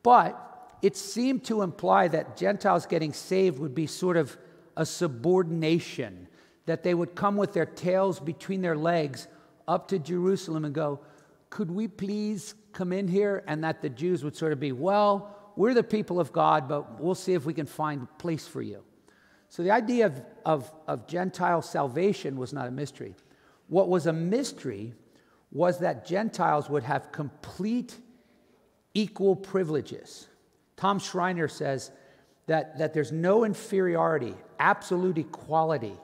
But 0.02 0.38
it 0.82 0.96
seemed 0.96 1.44
to 1.44 1.62
imply 1.62 2.08
that 2.08 2.36
Gentiles 2.36 2.86
getting 2.86 3.12
saved 3.12 3.58
would 3.58 3.74
be 3.74 3.86
sort 3.86 4.16
of 4.16 4.36
a 4.76 4.84
subordination, 4.84 6.28
that 6.66 6.82
they 6.82 6.92
would 6.94 7.14
come 7.14 7.36
with 7.36 7.52
their 7.52 7.66
tails 7.66 8.18
between 8.20 8.62
their 8.62 8.76
legs 8.76 9.28
up 9.68 9.88
to 9.88 9.98
Jerusalem 9.98 10.64
and 10.64 10.74
go, 10.74 11.00
Could 11.52 11.70
we 11.70 11.86
please 11.86 12.54
come 12.72 12.94
in 12.94 13.06
here? 13.06 13.44
And 13.46 13.62
that 13.62 13.82
the 13.82 13.90
Jews 13.90 14.24
would 14.24 14.34
sort 14.34 14.54
of 14.54 14.58
be, 14.58 14.72
Well, 14.72 15.36
we're 15.54 15.74
the 15.74 15.82
people 15.82 16.18
of 16.18 16.32
God, 16.32 16.66
but 16.66 16.98
we'll 16.98 17.14
see 17.14 17.34
if 17.34 17.44
we 17.44 17.52
can 17.52 17.66
find 17.66 18.04
a 18.04 18.22
place 18.22 18.48
for 18.48 18.62
you. 18.62 18.82
So 19.50 19.62
the 19.62 19.70
idea 19.70 20.06
of, 20.06 20.22
of, 20.46 20.72
of 20.88 21.06
Gentile 21.06 21.60
salvation 21.60 22.38
was 22.38 22.54
not 22.54 22.68
a 22.68 22.70
mystery. 22.70 23.14
What 23.68 23.90
was 23.90 24.06
a 24.06 24.14
mystery 24.14 24.94
was 25.50 25.80
that 25.80 26.06
Gentiles 26.06 26.70
would 26.70 26.84
have 26.84 27.12
complete 27.12 27.98
equal 28.94 29.36
privileges. 29.36 30.28
Tom 30.78 30.98
Schreiner 30.98 31.48
says 31.48 31.90
that, 32.46 32.78
that 32.78 32.94
there's 32.94 33.12
no 33.12 33.44
inferiority, 33.44 34.34
absolute 34.58 35.18
equality. 35.18 35.98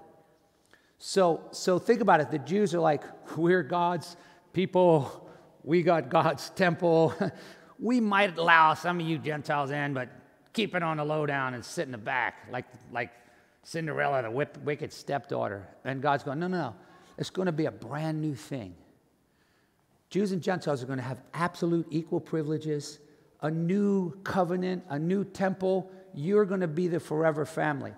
So, 0.98 1.40
so 1.52 1.78
think 1.78 2.02
about 2.02 2.20
it. 2.20 2.30
The 2.30 2.38
Jews 2.38 2.74
are 2.74 2.80
like, 2.80 3.02
we're 3.38 3.62
God's 3.62 4.14
people, 4.52 5.27
we 5.64 5.82
got 5.82 6.08
God's 6.08 6.50
temple. 6.50 7.14
we 7.78 8.00
might 8.00 8.36
allow 8.36 8.74
some 8.74 9.00
of 9.00 9.06
you 9.06 9.18
Gentiles 9.18 9.70
in, 9.70 9.94
but 9.94 10.08
keep 10.52 10.74
it 10.74 10.82
on 10.82 10.96
the 10.96 11.04
lowdown 11.04 11.54
and 11.54 11.64
sit 11.64 11.86
in 11.86 11.92
the 11.92 11.98
back, 11.98 12.46
like, 12.50 12.64
like 12.92 13.10
Cinderella, 13.62 14.22
the 14.22 14.30
whip, 14.30 14.58
wicked 14.64 14.92
stepdaughter. 14.92 15.68
And 15.84 16.00
God's 16.00 16.22
going, 16.22 16.38
no, 16.38 16.48
no, 16.48 16.58
no. 16.58 16.74
It's 17.18 17.30
going 17.30 17.46
to 17.46 17.52
be 17.52 17.66
a 17.66 17.70
brand 17.70 18.20
new 18.20 18.34
thing. 18.34 18.74
Jews 20.10 20.32
and 20.32 20.42
Gentiles 20.42 20.82
are 20.82 20.86
going 20.86 20.98
to 20.98 21.04
have 21.04 21.20
absolute 21.34 21.86
equal 21.90 22.20
privileges, 22.20 22.98
a 23.42 23.50
new 23.50 24.12
covenant, 24.22 24.84
a 24.88 24.98
new 24.98 25.24
temple. 25.24 25.90
You're 26.14 26.44
going 26.44 26.60
to 26.60 26.68
be 26.68 26.88
the 26.88 27.00
forever 27.00 27.44
family. 27.44 27.92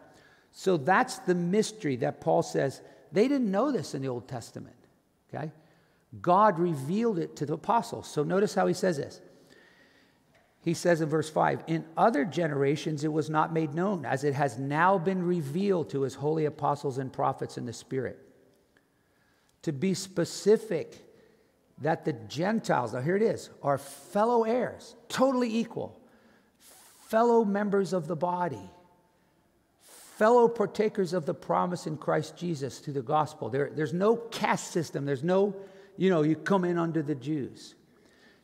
So 0.53 0.77
that's 0.77 1.19
the 1.21 1.35
mystery 1.35 1.97
that 1.97 2.21
Paul 2.21 2.43
says 2.43 2.83
they 3.13 3.29
didn't 3.29 3.51
know 3.51 3.71
this 3.71 3.95
in 3.95 4.03
the 4.03 4.09
Old 4.09 4.29
Testament. 4.29 4.77
Okay? 5.33 5.53
God 6.21 6.59
revealed 6.59 7.19
it 7.19 7.37
to 7.37 7.47
the 7.47 7.55
apostles. 7.55 8.09
So 8.09 8.23
notice 8.23 8.55
how 8.55 8.67
he 8.67 8.75
says 8.75 8.97
this 8.97 9.21
he 10.63 10.75
says 10.75 11.01
in 11.01 11.09
verse 11.09 11.31
5 11.31 11.65
In 11.67 11.85
other 11.97 12.25
generations 12.25 13.05
it 13.05 13.13
was 13.13 13.31
not 13.31 13.53
made 13.53 13.75
known, 13.75 14.05
as 14.05 14.25
it 14.25 14.35
has 14.35 14.59
now 14.59 14.99
been 14.99 15.23
revealed 15.23 15.91
to 15.91 16.03
his 16.03 16.15
holy 16.15 16.45
apostles 16.45 16.99
and 16.99 17.13
prophets 17.13 17.57
in 17.57 17.67
the 17.67 17.73
Spirit. 17.73 18.19
To 19.63 19.73
be 19.73 19.95
specific, 19.95 21.07
that 21.83 22.05
the 22.05 22.13
Gentiles, 22.13 22.93
now 22.93 23.01
here 23.01 23.17
it 23.17 23.23
is, 23.23 23.49
are 23.63 23.79
fellow 23.79 24.45
heirs, 24.45 24.97
totally 25.09 25.57
equal, 25.57 25.99
fellow 27.09 27.45
members 27.45 27.95
of 27.95 28.07
the 28.07 28.17
body, 28.17 28.71
fellow 29.81 30.47
partakers 30.47 31.15
of 31.15 31.25
the 31.25 31.33
promise 31.33 31.87
in 31.87 31.97
Christ 31.97 32.37
Jesus 32.37 32.81
through 32.81 32.95
the 32.95 33.03
gospel. 33.03 33.49
There, 33.49 33.71
there's 33.75 33.95
no 33.95 34.17
caste 34.17 34.73
system, 34.73 35.07
there's 35.07 35.25
no, 35.25 35.57
you 35.97 36.11
know, 36.11 36.23
you 36.23 36.37
come 36.37 36.65
in 36.65 36.79
under 36.79 37.03
the 37.03 37.15
Jews. 37.15 37.75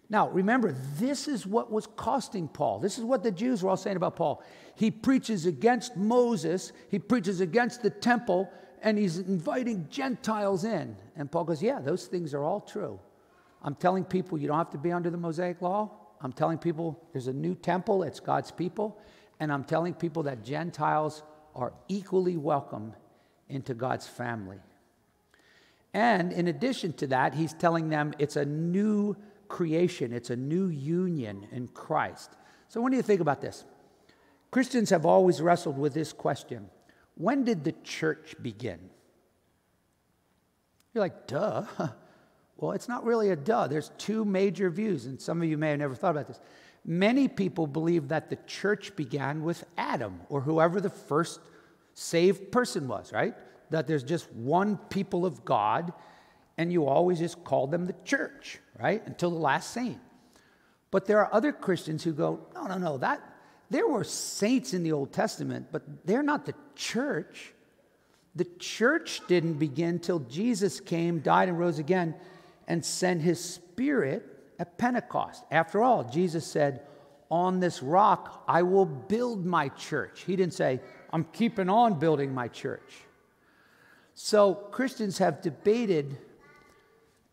Now, 0.09 0.29
remember, 0.29 0.75
this 0.99 1.27
is 1.27 1.47
what 1.47 1.73
was 1.73 1.87
costing 1.87 2.47
Paul. 2.47 2.79
This 2.79 2.97
is 2.97 3.05
what 3.05 3.23
the 3.25 3.31
Jews 3.31 3.63
were 3.63 3.71
all 3.71 3.77
saying 3.77 3.97
about 3.97 4.15
Paul. 4.15 4.43
He 4.77 4.91
preaches 4.91 5.47
against 5.47 5.97
Moses, 5.97 6.73
he 6.91 6.99
preaches 6.99 7.41
against 7.41 7.83
the 7.83 7.91
temple, 7.91 8.51
and 8.83 8.97
he's 8.97 9.19
inviting 9.19 9.89
Gentiles 9.91 10.65
in. 10.65 10.97
And 11.17 11.31
Paul 11.31 11.45
goes, 11.45 11.63
Yeah, 11.63 11.81
those 11.81 12.07
things 12.07 12.35
are 12.35 12.45
all 12.45 12.61
true. 12.61 13.01
I'm 13.63 13.75
telling 13.75 14.05
people 14.05 14.39
you 14.39 14.47
don't 14.47 14.59
have 14.59 14.71
to 14.71 14.79
be 14.79 14.93
under 14.93 15.11
the 15.11 15.17
Mosaic 15.17 15.61
law. 15.61 15.91
I'm 16.21 16.33
telling 16.33 16.59
people 16.59 17.03
there's 17.13 17.27
a 17.27 17.33
new 17.33 17.55
temple, 17.55 18.05
it's 18.05 18.21
God's 18.21 18.53
people. 18.53 19.01
And 19.41 19.53
I'm 19.53 19.65
telling 19.65 19.93
people 19.93 20.23
that 20.25 20.45
Gentiles 20.45 21.23
are 21.55 21.73
equally 21.89 22.37
welcome 22.37 22.95
into 23.49 23.75
God's 23.75 24.07
family. 24.07 24.59
And 25.97 26.31
in 26.31 26.47
addition 26.47 26.93
to 26.99 27.07
that, 27.07 27.33
he's 27.33 27.55
telling 27.55 27.89
them 27.89 28.13
it's 28.19 28.37
a 28.37 28.45
new 28.45 29.17
creation, 29.49 30.13
it's 30.13 30.29
a 30.29 30.37
new 30.37 30.67
union 30.67 31.47
in 31.53 31.69
Christ. 31.69 32.37
So, 32.69 32.83
when 32.83 32.91
do 32.91 32.99
you 32.99 33.03
think 33.03 33.23
about 33.23 33.41
this? 33.41 33.65
Christians 34.51 34.91
have 34.91 35.07
always 35.07 35.41
wrestled 35.41 35.79
with 35.79 35.95
this 35.95 36.13
question 36.13 36.69
When 37.15 37.45
did 37.45 37.65
the 37.65 37.73
church 37.83 38.35
begin? 38.43 38.91
You're 40.93 41.03
like, 41.03 41.27
duh. 41.27 41.65
Well, 42.59 42.73
it's 42.73 42.89
not 42.89 43.05
really 43.05 43.29
a 43.29 43.37
duh. 43.37 43.67
There's 43.67 43.91
two 43.99 44.25
major 44.25 44.71
views, 44.71 45.05
and 45.05 45.21
some 45.21 45.43
of 45.43 45.47
you 45.47 45.59
may 45.59 45.69
have 45.69 45.79
never 45.79 45.95
thought 45.95 46.13
about 46.13 46.27
this. 46.27 46.41
Many 46.87 47.29
people 47.29 47.67
believe 47.67 48.09
that 48.09 48.31
the 48.31 48.39
church 48.47 48.97
began 48.97 49.43
with 49.43 49.63
Adam 49.77 50.23
or 50.31 50.41
whoever 50.41 50.81
the 50.81 50.89
first 50.89 51.41
saved 51.93 52.51
person 52.51 52.89
was, 52.89 53.13
right? 53.13 53.35
That 53.71 53.87
there's 53.87 54.05
just 54.05 54.31
one 54.33 54.77
people 54.77 55.27
of 55.27 55.45
God 55.45 55.93
and 56.59 56.73
you 56.73 56.87
always 56.87 57.19
just 57.19 57.45
call 57.45 57.67
them 57.67 57.87
the 57.87 57.95
church, 58.05 58.59
right? 58.79 59.03
Until 59.07 59.31
the 59.31 59.37
last 59.37 59.73
saint. 59.73 59.99
But 60.91 61.07
there 61.07 61.19
are 61.19 61.33
other 61.33 61.53
Christians 61.53 62.03
who 62.03 62.13
go, 62.13 62.47
no, 62.55 62.67
no, 62.67 62.79
no, 62.79 62.99
that 62.99 63.21
there 63.69 63.87
were 63.87 64.05
saints 64.05 64.73
in 64.73 64.83
the 64.83 64.93
Old 64.93 65.13
Testament, 65.13 65.67
but 65.73 65.83
they're 66.07 66.23
not 66.23 66.47
the 66.47 66.55
church. 66.75 67.53
The 68.35 68.47
church 68.59 69.21
didn't 69.27 69.55
begin 69.55 69.99
till 69.99 70.21
Jesus 70.21 70.81
came, 70.81 71.21
died, 71.21 71.49
and 71.49 71.59
rose 71.59 71.79
again, 71.79 72.15
and 72.69 72.85
sent 72.85 73.23
his 73.23 73.43
spirit 73.43 74.25
at 74.59 74.79
Pentecost. 74.79 75.45
After 75.51 75.83
all, 75.83 76.05
Jesus 76.05 76.47
said, 76.47 76.83
On 77.31 77.61
this 77.61 77.83
rock 77.83 78.45
I 78.47 78.63
will 78.63 78.87
build 78.87 79.45
my 79.45 79.69
church. 79.71 80.23
He 80.27 80.37
didn't 80.37 80.55
say, 80.55 80.81
I'm 81.13 81.25
keeping 81.25 81.69
on 81.69 81.99
building 81.99 82.33
my 82.33 82.49
church. 82.49 83.06
So 84.17 84.55
Christians 84.55 85.19
have 85.19 85.43
debated 85.43 86.17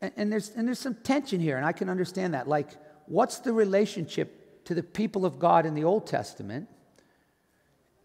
and, 0.03 0.11
and, 0.17 0.31
there's, 0.31 0.49
and 0.49 0.67
there's 0.67 0.79
some 0.79 0.95
tension 0.95 1.39
here, 1.39 1.55
and 1.55 1.65
I 1.65 1.71
can 1.71 1.89
understand 1.89 2.33
that. 2.33 2.45
Like, 2.45 2.71
what's 3.05 3.39
the 3.39 3.53
relationship 3.53 4.65
to 4.65 4.75
the 4.75 4.83
people 4.83 5.25
of 5.25 5.39
God 5.39 5.65
in 5.65 5.75
the 5.75 5.85
Old 5.85 6.05
Testament 6.05 6.67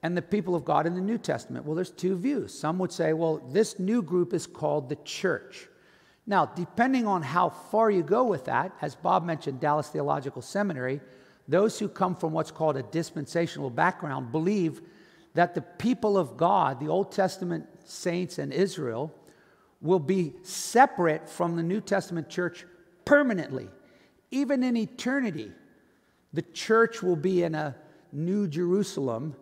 and 0.05 0.17
the 0.17 0.23
people 0.23 0.55
of 0.55 0.65
God 0.65 0.87
in 0.87 0.95
the 0.95 1.01
New 1.01 1.19
Testament? 1.19 1.67
Well, 1.67 1.75
there's 1.75 1.91
two 1.91 2.17
views. 2.17 2.57
Some 2.57 2.79
would 2.79 2.93
say, 2.93 3.15
well, 3.15 3.39
this 3.51 3.81
new 3.81 4.01
group 4.01 4.33
is 4.33 4.47
called 4.47 4.89
the 4.89 4.97
church. 5.05 5.67
Now, 6.25 6.47
depending 6.47 7.05
on 7.05 7.23
how 7.23 7.49
far 7.49 7.91
you 7.91 8.05
go 8.05 8.23
with 8.23 8.45
that, 8.45 8.71
as 8.81 8.95
Bob 8.95 9.25
mentioned, 9.25 9.59
Dallas 9.59 9.89
Theological 9.89 10.41
Seminary, 10.41 11.01
those 11.49 11.81
who 11.81 11.89
come 11.89 12.15
from 12.15 12.33
what's 12.33 12.53
called 12.53 12.77
a 12.77 12.85
dispensational 12.85 13.71
background 13.71 14.31
believe 14.31 14.83
that 15.35 15.57
the 15.57 15.63
people 15.63 16.17
of 16.17 16.37
God, 16.37 16.79
the 16.79 16.87
Old 16.87 17.11
Testament 17.11 17.67
saints 17.89 18.39
and 18.39 18.53
Israel, 18.53 19.13
will 19.81 19.99
be 19.99 20.35
separate 20.43 21.29
from 21.29 21.57
the 21.57 21.63
New 21.63 21.81
Testament 21.81 22.29
church 22.29 22.67
permanently. 23.05 23.69
Even 24.31 24.63
in 24.63 24.77
eternity, 24.77 25.53
the 26.33 26.43
church 26.43 27.03
will 27.03 27.17
be 27.17 27.43
in 27.43 27.55
a 27.55 27.75
new 28.13 28.47
Jerusalem, 28.47 29.35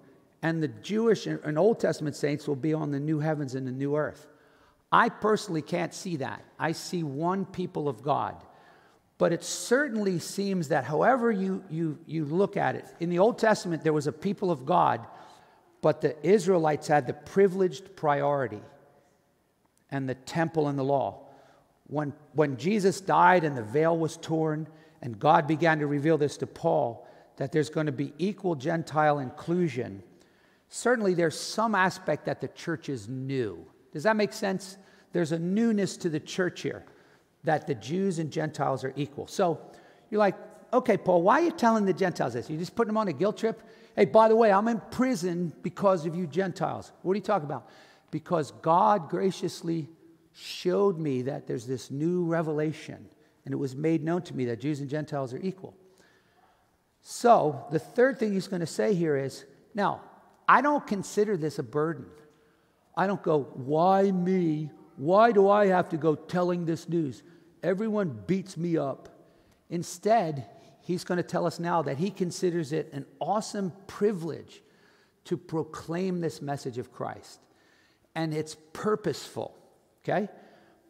and 0.42 0.62
the 0.62 0.68
Jewish 0.68 1.26
and 1.26 1.58
Old 1.58 1.80
Testament 1.80 2.14
saints 2.14 2.46
will 2.46 2.56
be 2.56 2.74
on 2.74 2.90
the 2.90 3.00
new 3.00 3.18
heavens 3.18 3.54
and 3.54 3.66
the 3.66 3.72
new 3.72 3.96
earth. 3.96 4.26
I 4.92 5.08
personally 5.08 5.62
can't 5.62 5.92
see 5.92 6.16
that. 6.16 6.44
I 6.58 6.72
see 6.72 7.02
one 7.02 7.44
people 7.44 7.88
of 7.88 8.02
God. 8.02 8.36
But 9.18 9.32
it 9.32 9.42
certainly 9.42 10.18
seems 10.18 10.68
that 10.68 10.84
however 10.84 11.32
you, 11.32 11.64
you, 11.70 11.98
you 12.06 12.24
look 12.26 12.56
at 12.56 12.76
it, 12.76 12.84
in 13.00 13.08
the 13.08 13.18
Old 13.18 13.38
Testament, 13.38 13.82
there 13.82 13.92
was 13.92 14.06
a 14.06 14.12
people 14.12 14.50
of 14.50 14.66
God, 14.66 15.06
but 15.82 16.00
the 16.00 16.16
Israelites 16.26 16.88
had 16.88 17.06
the 17.06 17.12
privileged 17.12 17.96
priority 17.96 18.60
and 19.90 20.08
the 20.08 20.14
temple 20.14 20.68
and 20.68 20.78
the 20.78 20.84
law. 20.84 21.26
When, 21.86 22.12
when 22.32 22.56
Jesus 22.56 23.00
died 23.00 23.44
and 23.44 23.56
the 23.56 23.62
veil 23.62 23.96
was 23.96 24.16
torn, 24.16 24.66
and 25.02 25.18
God 25.18 25.46
began 25.46 25.78
to 25.78 25.86
reveal 25.86 26.18
this 26.18 26.36
to 26.38 26.46
Paul, 26.46 27.06
that 27.36 27.52
there's 27.52 27.70
going 27.70 27.86
to 27.86 27.92
be 27.92 28.12
equal 28.18 28.54
Gentile 28.54 29.18
inclusion, 29.18 30.02
certainly 30.68 31.14
there's 31.14 31.38
some 31.38 31.74
aspect 31.74 32.24
that 32.24 32.40
the 32.40 32.48
church 32.48 32.88
is 32.88 33.08
new. 33.08 33.64
Does 33.92 34.02
that 34.02 34.16
make 34.16 34.32
sense? 34.32 34.78
There's 35.12 35.32
a 35.32 35.38
newness 35.38 35.96
to 35.98 36.08
the 36.08 36.20
church 36.20 36.62
here 36.62 36.84
that 37.44 37.66
the 37.66 37.74
Jews 37.74 38.18
and 38.18 38.30
Gentiles 38.30 38.82
are 38.82 38.92
equal. 38.96 39.28
So 39.28 39.60
you're 40.10 40.18
like, 40.18 40.34
okay, 40.72 40.96
Paul, 40.96 41.22
why 41.22 41.40
are 41.40 41.44
you 41.44 41.50
telling 41.50 41.84
the 41.84 41.92
Gentiles 41.92 42.34
this? 42.34 42.48
You're 42.50 42.58
just 42.58 42.74
putting 42.74 42.88
them 42.88 42.96
on 42.96 43.08
a 43.08 43.12
guilt 43.12 43.38
trip? 43.38 43.62
Hey, 43.94 44.04
by 44.04 44.28
the 44.28 44.36
way, 44.36 44.52
I'm 44.52 44.68
in 44.68 44.80
prison 44.90 45.52
because 45.62 46.06
of 46.06 46.14
you 46.14 46.26
Gentiles. 46.26 46.92
What 47.02 47.12
are 47.12 47.16
you 47.16 47.22
talking 47.22 47.46
about? 47.46 47.68
Because 48.10 48.52
God 48.62 49.08
graciously 49.08 49.88
showed 50.32 50.98
me 50.98 51.22
that 51.22 51.46
there's 51.46 51.66
this 51.66 51.90
new 51.90 52.24
revelation, 52.24 53.08
and 53.44 53.54
it 53.54 53.56
was 53.56 53.74
made 53.74 54.04
known 54.04 54.22
to 54.22 54.36
me 54.36 54.44
that 54.46 54.60
Jews 54.60 54.80
and 54.80 54.90
Gentiles 54.90 55.32
are 55.32 55.40
equal. 55.40 55.74
So, 57.00 57.66
the 57.70 57.78
third 57.78 58.18
thing 58.18 58.32
he's 58.32 58.48
going 58.48 58.60
to 58.60 58.66
say 58.66 58.92
here 58.92 59.16
is 59.16 59.44
now, 59.74 60.02
I 60.48 60.60
don't 60.60 60.86
consider 60.86 61.36
this 61.36 61.58
a 61.58 61.62
burden. 61.62 62.06
I 62.96 63.06
don't 63.06 63.22
go, 63.22 63.44
why 63.54 64.10
me? 64.10 64.70
Why 64.96 65.32
do 65.32 65.48
I 65.48 65.66
have 65.66 65.88
to 65.90 65.96
go 65.96 66.14
telling 66.14 66.64
this 66.64 66.88
news? 66.88 67.22
Everyone 67.62 68.22
beats 68.26 68.56
me 68.56 68.76
up. 68.76 69.08
Instead, 69.70 70.48
he's 70.86 71.02
going 71.02 71.16
to 71.16 71.22
tell 71.22 71.46
us 71.46 71.58
now 71.58 71.82
that 71.82 71.98
he 71.98 72.10
considers 72.10 72.72
it 72.72 72.92
an 72.92 73.04
awesome 73.20 73.72
privilege 73.88 74.62
to 75.24 75.36
proclaim 75.36 76.20
this 76.20 76.40
message 76.40 76.78
of 76.78 76.92
Christ. 76.92 77.40
And 78.14 78.32
it's 78.32 78.56
purposeful, 78.72 79.52
okay? 80.04 80.28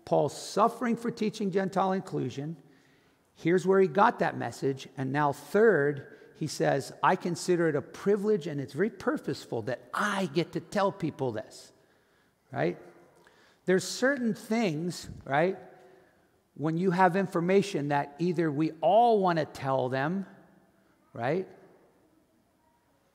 Paul's 0.04 0.36
suffering 0.36 0.96
for 0.96 1.10
teaching 1.10 1.50
Gentile 1.50 1.92
inclusion. 1.92 2.56
Here's 3.34 3.66
where 3.66 3.80
he 3.80 3.88
got 3.88 4.18
that 4.18 4.36
message. 4.36 4.86
And 4.98 5.12
now, 5.12 5.32
third, 5.32 6.06
he 6.36 6.46
says, 6.46 6.92
I 7.02 7.16
consider 7.16 7.68
it 7.68 7.74
a 7.74 7.82
privilege 7.82 8.46
and 8.46 8.60
it's 8.60 8.74
very 8.74 8.90
purposeful 8.90 9.62
that 9.62 9.80
I 9.94 10.28
get 10.34 10.52
to 10.52 10.60
tell 10.60 10.92
people 10.92 11.32
this, 11.32 11.72
right? 12.52 12.76
There's 13.64 13.84
certain 13.84 14.34
things, 14.34 15.08
right, 15.24 15.56
when 16.56 16.78
you 16.78 16.90
have 16.90 17.16
information 17.16 17.88
that 17.88 18.14
either 18.18 18.50
we 18.50 18.72
all 18.80 19.20
want 19.20 19.38
to 19.38 19.44
tell 19.44 19.88
them, 19.88 20.26
right, 21.12 21.46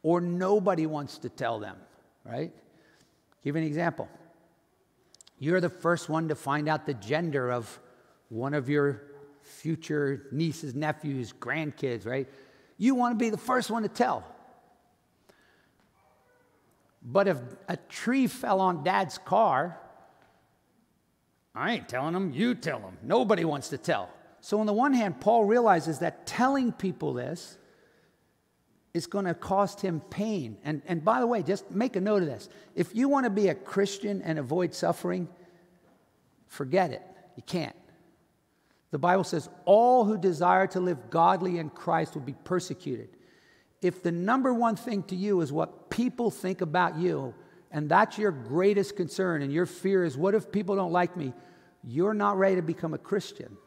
or 0.04 0.22
nobody 0.22 0.86
wants 0.86 1.18
to 1.20 1.30
tell 1.30 1.60
them, 1.60 1.76
right? 2.24 2.52
Give 3.44 3.56
an 3.56 3.64
example. 3.64 4.08
You're 5.40 5.60
the 5.60 5.70
first 5.70 6.08
one 6.08 6.28
to 6.28 6.36
find 6.36 6.70
out 6.70 6.86
the 6.86 6.94
gender 6.94 7.52
of 7.52 7.80
one 8.30 8.54
of 8.54 8.70
your 8.70 9.02
future 9.42 10.28
nieces, 10.32 10.76
nephews, 10.76 11.34
grandkids, 11.34 12.06
right? 12.06 12.30
You 12.78 12.94
want 12.94 13.18
to 13.18 13.24
be 13.24 13.32
the 13.32 13.38
first 13.38 13.72
one 13.72 13.82
to 13.82 13.90
tell. 13.90 14.24
But 17.02 17.28
if 17.28 17.38
a 17.68 17.78
tree 17.78 18.28
fell 18.28 18.60
on 18.60 18.84
dad's 18.84 19.18
car, 19.18 19.81
I 21.54 21.74
ain't 21.74 21.90
telling 21.90 22.14
them, 22.14 22.32
you 22.32 22.56
tell 22.56 22.80
them. 22.80 22.98
Nobody 23.04 23.46
wants 23.46 23.70
to 23.70 23.78
tell. 23.78 24.10
So, 24.40 24.60
on 24.60 24.66
the 24.66 24.74
one 24.74 24.94
hand, 24.94 25.20
Paul 25.20 25.46
realizes 25.46 26.00
that 26.00 26.26
telling 26.26 26.72
people 26.72 27.14
this 27.14 27.58
is 28.94 29.08
going 29.08 29.26
to 29.26 29.34
cost 29.34 29.82
him 29.82 30.02
pain. 30.10 30.58
And, 30.64 30.82
and 30.86 31.04
by 31.04 31.20
the 31.20 31.28
way, 31.28 31.44
just 31.44 31.70
make 31.72 31.96
a 31.96 32.02
note 32.02 32.24
of 32.24 32.28
this. 32.28 32.50
If 32.76 32.96
you 32.96 33.08
want 33.08 33.26
to 33.26 33.30
be 33.30 33.48
a 33.48 33.56
Christian 33.56 34.22
and 34.22 34.40
avoid 34.40 34.74
suffering, 34.74 35.30
forget 36.48 36.92
it. 36.92 37.04
You 37.36 37.44
can't. 37.44 37.76
The 38.92 39.00
Bible 39.00 39.24
says, 39.24 39.50
all 39.64 40.04
who 40.04 40.18
desire 40.18 40.68
to 40.68 40.82
live 40.82 41.10
godly 41.10 41.58
in 41.58 41.70
Christ 41.70 42.14
will 42.14 42.22
be 42.22 42.36
persecuted. 42.44 43.10
If 43.82 44.04
the 44.04 44.12
number 44.12 44.54
one 44.54 44.76
thing 44.76 45.04
to 45.04 45.16
you 45.16 45.40
is 45.42 45.52
what 45.52 45.90
people 45.90 46.30
think 46.30 46.62
about 46.62 46.98
you, 46.98 47.34
and 47.72 47.90
that's 47.90 48.18
your 48.18 48.32
greatest 48.32 48.96
concern, 48.98 49.42
and 49.42 49.52
your 49.52 49.66
fear 49.66 50.04
is, 50.04 50.18
what 50.18 50.36
if 50.36 50.52
people 50.52 50.76
don't 50.76 50.92
like 50.92 51.16
me? 51.16 51.34
You're 51.84 52.14
not 52.14 52.38
ready 52.38 52.58
to 52.58 52.62
become 52.62 52.94
a 52.94 52.98
Christian. 52.98 53.58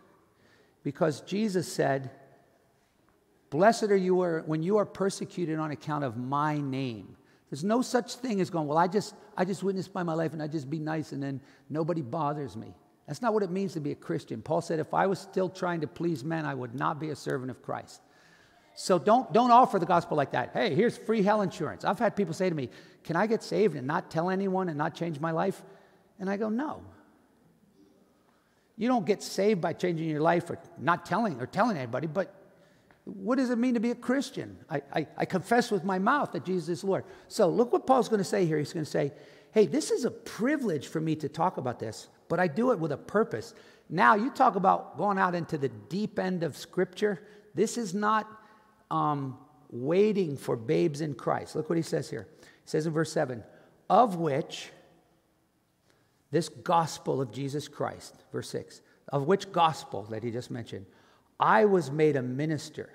Because 0.82 1.22
Jesus 1.22 1.72
said, 1.72 2.10
Blessed 3.50 3.84
are 3.84 3.96
you 3.96 4.16
when 4.46 4.62
you 4.62 4.78
are 4.78 4.84
persecuted 4.84 5.58
on 5.58 5.70
account 5.70 6.04
of 6.04 6.16
my 6.16 6.58
name. 6.58 7.16
There's 7.50 7.64
no 7.64 7.82
such 7.82 8.16
thing 8.16 8.40
as 8.40 8.50
going, 8.50 8.66
Well, 8.66 8.78
I 8.78 8.88
just, 8.88 9.14
I 9.36 9.44
just 9.44 9.62
witnessed 9.62 9.92
by 9.92 10.02
my 10.02 10.14
life 10.14 10.32
and 10.32 10.42
I 10.42 10.48
just 10.48 10.68
be 10.68 10.78
nice 10.78 11.12
and 11.12 11.22
then 11.22 11.40
nobody 11.70 12.02
bothers 12.02 12.56
me. 12.56 12.74
That's 13.06 13.22
not 13.22 13.32
what 13.32 13.42
it 13.42 13.50
means 13.50 13.74
to 13.74 13.80
be 13.80 13.92
a 13.92 13.96
Christian. 13.96 14.42
Paul 14.42 14.60
said, 14.60 14.80
If 14.80 14.92
I 14.92 15.06
was 15.06 15.18
still 15.18 15.48
trying 15.48 15.80
to 15.82 15.86
please 15.86 16.24
men, 16.24 16.44
I 16.44 16.54
would 16.54 16.74
not 16.74 16.98
be 16.98 17.10
a 17.10 17.16
servant 17.16 17.50
of 17.50 17.62
Christ. 17.62 18.00
So 18.74 18.98
don't, 18.98 19.32
don't 19.32 19.50
offer 19.50 19.78
the 19.78 19.86
gospel 19.86 20.16
like 20.16 20.32
that. 20.32 20.50
Hey, 20.52 20.74
here's 20.74 20.98
free 20.98 21.22
hell 21.22 21.42
insurance. 21.42 21.84
I've 21.84 21.98
had 21.98 22.16
people 22.16 22.34
say 22.34 22.48
to 22.48 22.54
me, 22.54 22.70
Can 23.04 23.16
I 23.16 23.26
get 23.26 23.42
saved 23.42 23.76
and 23.76 23.86
not 23.86 24.10
tell 24.10 24.30
anyone 24.30 24.68
and 24.68 24.76
not 24.76 24.94
change 24.94 25.20
my 25.20 25.30
life? 25.30 25.62
And 26.18 26.28
I 26.28 26.36
go, 26.36 26.48
No. 26.48 26.82
You 28.76 28.88
don't 28.88 29.06
get 29.06 29.22
saved 29.22 29.60
by 29.60 29.72
changing 29.72 30.08
your 30.08 30.20
life 30.20 30.50
or 30.50 30.58
not 30.78 31.06
telling 31.06 31.40
or 31.40 31.46
telling 31.46 31.76
anybody, 31.76 32.08
but 32.08 32.34
what 33.04 33.36
does 33.36 33.50
it 33.50 33.58
mean 33.58 33.74
to 33.74 33.80
be 33.80 33.92
a 33.92 33.94
Christian? 33.94 34.58
I, 34.68 34.82
I, 34.92 35.06
I 35.18 35.24
confess 35.26 35.70
with 35.70 35.84
my 35.84 35.98
mouth 36.00 36.32
that 36.32 36.44
Jesus 36.44 36.68
is 36.68 36.84
Lord. 36.84 37.04
So 37.28 37.48
look 37.48 37.72
what 37.72 37.86
Paul's 37.86 38.08
going 38.08 38.18
to 38.18 38.24
say 38.24 38.46
here. 38.46 38.58
He's 38.58 38.72
going 38.72 38.84
to 38.84 38.90
say, 38.90 39.12
Hey, 39.52 39.66
this 39.66 39.92
is 39.92 40.04
a 40.04 40.10
privilege 40.10 40.88
for 40.88 41.00
me 41.00 41.14
to 41.16 41.28
talk 41.28 41.58
about 41.58 41.78
this, 41.78 42.08
but 42.28 42.40
I 42.40 42.48
do 42.48 42.72
it 42.72 42.80
with 42.80 42.90
a 42.90 42.96
purpose. 42.96 43.54
Now, 43.88 44.16
you 44.16 44.30
talk 44.30 44.56
about 44.56 44.96
going 44.98 45.16
out 45.16 45.36
into 45.36 45.58
the 45.58 45.68
deep 45.68 46.18
end 46.18 46.42
of 46.42 46.56
Scripture. 46.56 47.22
This 47.54 47.78
is 47.78 47.94
not 47.94 48.26
um, 48.94 49.36
waiting 49.70 50.36
for 50.36 50.56
babes 50.56 51.00
in 51.00 51.14
Christ. 51.14 51.56
Look 51.56 51.68
what 51.68 51.76
he 51.76 51.82
says 51.82 52.08
here. 52.08 52.28
He 52.40 52.46
says 52.66 52.86
in 52.86 52.92
verse 52.92 53.12
7 53.12 53.42
of 53.90 54.16
which 54.16 54.70
this 56.30 56.48
gospel 56.48 57.20
of 57.20 57.30
Jesus 57.30 57.68
Christ, 57.68 58.24
verse 58.32 58.48
6, 58.48 58.80
of 59.08 59.26
which 59.26 59.52
gospel 59.52 60.04
that 60.10 60.22
he 60.22 60.30
just 60.30 60.50
mentioned, 60.50 60.86
I 61.38 61.66
was 61.66 61.90
made 61.90 62.16
a 62.16 62.22
minister. 62.22 62.90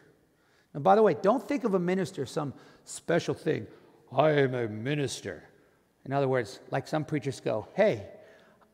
Now, 0.74 0.80
by 0.80 0.96
the 0.96 1.04
way, 1.04 1.16
don't 1.22 1.48
think 1.48 1.64
of 1.64 1.74
a 1.76 1.80
minister 1.80 2.26
some 2.26 2.54
special 2.86 3.36
thing. 3.36 3.68
I 4.12 4.32
am 4.32 4.56
a 4.56 4.68
minister. 4.68 5.44
In 6.06 6.14
other 6.14 6.28
words, 6.28 6.60
like 6.72 6.88
some 6.88 7.06
preachers 7.06 7.40
go, 7.40 7.68
hey, 7.76 8.08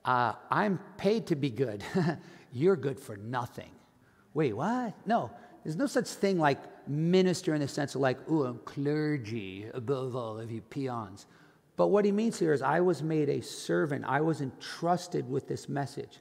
uh, 0.05 0.33
I'm 0.49 0.79
paid 0.97 1.27
to 1.27 1.35
be 1.35 1.49
good. 1.49 1.83
You're 2.53 2.77
good 2.77 2.99
for 2.99 3.17
nothing. 3.17 3.71
Wait, 4.33 4.53
what? 4.53 4.93
No, 5.05 5.31
there's 5.65 5.75
no 5.75 5.87
such 5.87 6.07
thing 6.07 6.37
like 6.37 6.59
minister 6.87 7.55
in 7.55 7.59
the 7.59 7.67
sense 7.67 7.95
of 7.95 8.01
like, 8.01 8.29
ooh, 8.29 8.45
I'm 8.45 8.59
clergy 8.59 9.65
above 9.73 10.15
all 10.15 10.39
of 10.39 10.51
you 10.51 10.61
peons. 10.61 11.25
But 11.75 11.87
what 11.87 12.05
he 12.05 12.11
means 12.11 12.37
here 12.37 12.53
is, 12.53 12.61
I 12.61 12.81
was 12.81 13.01
made 13.01 13.29
a 13.29 13.41
servant. 13.41 14.05
I 14.07 14.21
was 14.21 14.41
entrusted 14.41 15.27
with 15.27 15.47
this 15.47 15.67
message. 15.67 16.19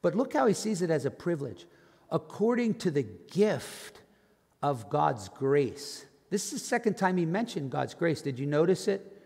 But 0.00 0.14
look 0.14 0.32
how 0.32 0.46
he 0.46 0.54
sees 0.54 0.80
it 0.80 0.90
as 0.90 1.06
a 1.06 1.10
privilege. 1.10 1.66
According 2.12 2.74
to 2.74 2.92
the 2.92 3.02
gift 3.02 4.00
of 4.62 4.88
God's 4.88 5.28
grace. 5.28 6.06
This 6.30 6.46
is 6.46 6.52
the 6.52 6.66
second 6.68 6.96
time 6.96 7.16
he 7.16 7.26
mentioned 7.26 7.72
God's 7.72 7.94
grace. 7.94 8.22
Did 8.22 8.38
you 8.38 8.46
notice 8.46 8.86
it? 8.86 9.20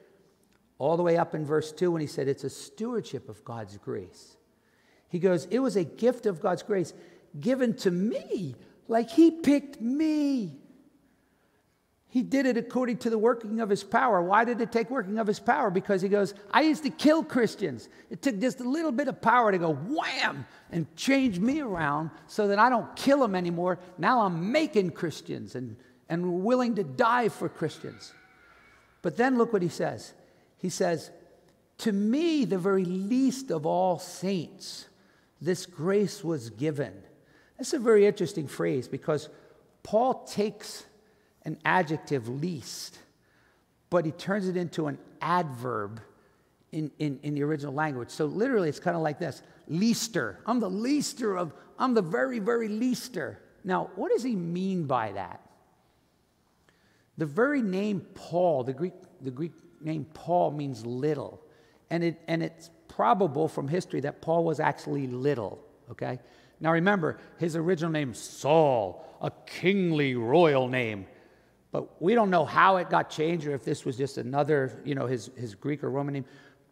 All 0.78 0.96
the 0.96 1.02
way 1.02 1.18
up 1.18 1.34
in 1.34 1.44
verse 1.44 1.72
2 1.72 1.90
when 1.90 2.00
he 2.00 2.06
said 2.06 2.26
it's 2.26 2.44
a 2.44 2.50
stewardship 2.50 3.28
of 3.28 3.44
God's 3.44 3.76
grace. 3.76 4.38
He 5.10 5.18
goes, 5.18 5.44
It 5.50 5.58
was 5.58 5.76
a 5.76 5.84
gift 5.84 6.24
of 6.24 6.40
God's 6.40 6.62
grace 6.62 6.94
given 7.38 7.76
to 7.76 7.90
me 7.90 8.56
like 8.92 9.10
he 9.10 9.30
picked 9.30 9.80
me. 9.80 10.58
He 12.08 12.22
did 12.22 12.44
it 12.44 12.58
according 12.58 12.98
to 12.98 13.10
the 13.10 13.16
working 13.16 13.60
of 13.60 13.70
his 13.70 13.82
power. 13.82 14.20
Why 14.20 14.44
did 14.44 14.60
it 14.60 14.70
take 14.70 14.90
working 14.90 15.18
of 15.18 15.26
his 15.26 15.40
power? 15.40 15.70
Because 15.70 16.02
he 16.02 16.10
goes, 16.10 16.34
I 16.50 16.60
used 16.60 16.82
to 16.82 16.90
kill 16.90 17.24
Christians. 17.24 17.88
It 18.10 18.20
took 18.20 18.38
just 18.38 18.60
a 18.60 18.68
little 18.68 18.92
bit 18.92 19.08
of 19.08 19.22
power 19.22 19.50
to 19.50 19.56
go 19.56 19.72
wham 19.72 20.44
and 20.70 20.94
change 20.94 21.38
me 21.38 21.62
around 21.62 22.10
so 22.26 22.48
that 22.48 22.58
I 22.58 22.68
don't 22.68 22.94
kill 22.94 23.20
them 23.20 23.34
anymore. 23.34 23.78
Now 23.96 24.20
I'm 24.26 24.52
making 24.52 24.90
Christians 24.90 25.54
and, 25.54 25.76
and 26.10 26.44
willing 26.44 26.74
to 26.74 26.84
die 26.84 27.30
for 27.30 27.48
Christians. 27.48 28.12
But 29.00 29.16
then 29.16 29.38
look 29.38 29.54
what 29.54 29.62
he 29.62 29.70
says 29.70 30.12
He 30.58 30.68
says, 30.68 31.10
To 31.78 31.92
me, 31.92 32.44
the 32.44 32.58
very 32.58 32.84
least 32.84 33.50
of 33.50 33.64
all 33.64 33.98
saints, 33.98 34.86
this 35.40 35.64
grace 35.64 36.22
was 36.22 36.50
given. 36.50 36.92
That's 37.62 37.74
a 37.74 37.78
very 37.78 38.06
interesting 38.06 38.48
phrase 38.48 38.88
because 38.88 39.28
Paul 39.84 40.24
takes 40.24 40.84
an 41.44 41.58
adjective, 41.64 42.28
least, 42.28 42.98
but 43.88 44.04
he 44.04 44.10
turns 44.10 44.48
it 44.48 44.56
into 44.56 44.88
an 44.88 44.98
adverb 45.20 46.00
in, 46.72 46.90
in, 46.98 47.20
in 47.22 47.34
the 47.36 47.44
original 47.44 47.72
language. 47.72 48.10
So 48.10 48.26
literally, 48.26 48.68
it's 48.68 48.80
kind 48.80 48.96
of 48.96 49.02
like 49.04 49.20
this 49.20 49.44
leaster. 49.68 50.40
I'm 50.44 50.58
the 50.58 50.68
leaster 50.68 51.36
of, 51.38 51.52
I'm 51.78 51.94
the 51.94 52.02
very, 52.02 52.40
very 52.40 52.66
leaster. 52.66 53.38
Now, 53.62 53.90
what 53.94 54.10
does 54.10 54.24
he 54.24 54.34
mean 54.34 54.86
by 54.86 55.12
that? 55.12 55.40
The 57.16 57.26
very 57.26 57.62
name 57.62 58.04
Paul, 58.14 58.64
the 58.64 58.72
Greek, 58.72 58.94
the 59.20 59.30
Greek 59.30 59.52
name 59.80 60.04
Paul 60.14 60.50
means 60.50 60.84
little. 60.84 61.40
And, 61.90 62.02
it, 62.02 62.20
and 62.26 62.42
it's 62.42 62.70
probable 62.88 63.46
from 63.46 63.68
history 63.68 64.00
that 64.00 64.20
Paul 64.20 64.42
was 64.42 64.58
actually 64.58 65.06
little, 65.06 65.64
okay? 65.88 66.18
Now 66.62 66.72
remember, 66.72 67.18
his 67.38 67.56
original 67.56 67.90
name, 67.90 68.14
Saul, 68.14 69.04
a 69.20 69.32
kingly 69.46 70.14
royal 70.14 70.68
name. 70.68 71.06
But 71.72 72.00
we 72.00 72.14
don't 72.14 72.30
know 72.30 72.44
how 72.44 72.76
it 72.76 72.88
got 72.88 73.10
changed 73.10 73.46
or 73.46 73.54
if 73.54 73.64
this 73.64 73.84
was 73.84 73.96
just 73.96 74.16
another, 74.16 74.80
you 74.84 74.94
know, 74.94 75.06
his, 75.06 75.30
his 75.36 75.56
Greek 75.56 75.82
or 75.82 75.90
Roman 75.90 76.14
name. 76.14 76.24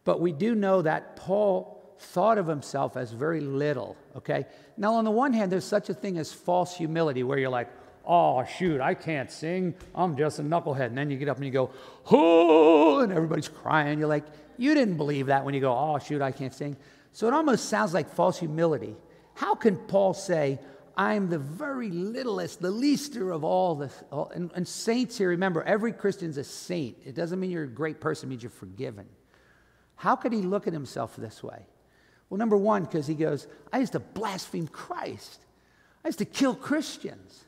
But 0.05 0.21
we 0.21 0.31
do 0.31 0.55
know 0.55 0.81
that 0.81 1.17
Paul 1.17 1.77
thought 1.99 2.37
of 2.37 2.47
himself 2.47 2.95
as 2.95 3.11
very 3.11 3.41
little, 3.41 3.97
okay? 4.15 4.45
Now, 4.77 4.93
on 4.93 5.03
the 5.03 5.11
one 5.11 5.33
hand, 5.33 5.51
there's 5.51 5.65
such 5.65 5.89
a 5.89 5.93
thing 5.93 6.17
as 6.17 6.31
false 6.31 6.75
humility 6.75 7.23
where 7.23 7.37
you're 7.37 7.49
like, 7.49 7.69
oh, 8.05 8.45
shoot, 8.45 8.79
I 8.79 8.93
can't 8.93 9.29
sing. 9.29 9.75
I'm 9.93 10.15
just 10.15 10.39
a 10.39 10.41
knucklehead. 10.41 10.87
And 10.87 10.97
then 10.97 11.09
you 11.09 11.17
get 11.17 11.27
up 11.27 11.35
and 11.37 11.45
you 11.45 11.51
go, 11.51 11.71
oh, 12.11 13.01
and 13.01 13.11
everybody's 13.11 13.49
crying. 13.49 13.99
You're 13.99 14.07
like, 14.07 14.25
you 14.57 14.73
didn't 14.73 14.97
believe 14.97 15.27
that 15.27 15.43
when 15.43 15.53
you 15.53 15.59
go, 15.59 15.73
oh, 15.73 15.99
shoot, 15.99 16.21
I 16.21 16.31
can't 16.31 16.53
sing. 16.53 16.77
So 17.11 17.27
it 17.27 17.33
almost 17.33 17.69
sounds 17.69 17.93
like 17.93 18.09
false 18.09 18.39
humility. 18.39 18.95
How 19.41 19.55
can 19.55 19.75
Paul 19.75 20.13
say, 20.13 20.59
I'm 20.95 21.27
the 21.27 21.39
very 21.39 21.89
littlest, 21.89 22.61
the 22.61 22.69
leaster 22.69 23.31
of 23.31 23.43
all 23.43 23.73
the 23.73 23.91
all, 24.11 24.29
and, 24.35 24.51
and, 24.53 24.67
saints 24.67 25.17
here, 25.17 25.29
remember, 25.29 25.63
every 25.63 25.93
Christian's 25.93 26.37
a 26.37 26.43
saint. 26.43 26.95
It 27.03 27.15
doesn't 27.15 27.39
mean 27.39 27.49
you're 27.49 27.63
a 27.63 27.67
great 27.67 27.99
person, 27.99 28.27
it 28.27 28.29
means 28.29 28.43
you're 28.43 28.51
forgiven. 28.51 29.07
How 29.95 30.15
could 30.15 30.31
he 30.31 30.43
look 30.43 30.67
at 30.67 30.73
himself 30.73 31.15
this 31.15 31.41
way? 31.41 31.65
Well, 32.29 32.37
number 32.37 32.55
one, 32.55 32.83
because 32.83 33.07
he 33.07 33.15
goes, 33.15 33.47
I 33.73 33.79
used 33.79 33.93
to 33.93 33.99
blaspheme 33.99 34.67
Christ. 34.67 35.43
I 36.05 36.09
used 36.09 36.19
to 36.19 36.25
kill 36.25 36.53
Christians. 36.53 37.43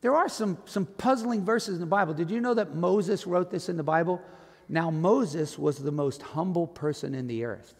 There 0.00 0.16
are 0.16 0.30
some, 0.30 0.56
some 0.64 0.86
puzzling 0.86 1.44
verses 1.44 1.74
in 1.74 1.80
the 1.80 1.86
Bible. 1.86 2.14
Did 2.14 2.30
you 2.30 2.40
know 2.40 2.54
that 2.54 2.74
Moses 2.74 3.26
wrote 3.26 3.50
this 3.50 3.68
in 3.68 3.76
the 3.76 3.82
Bible? 3.82 4.22
Now, 4.70 4.90
Moses 4.90 5.58
was 5.58 5.76
the 5.76 5.92
most 5.92 6.22
humble 6.22 6.66
person 6.66 7.14
in 7.14 7.26
the 7.26 7.44
earth. 7.44 7.74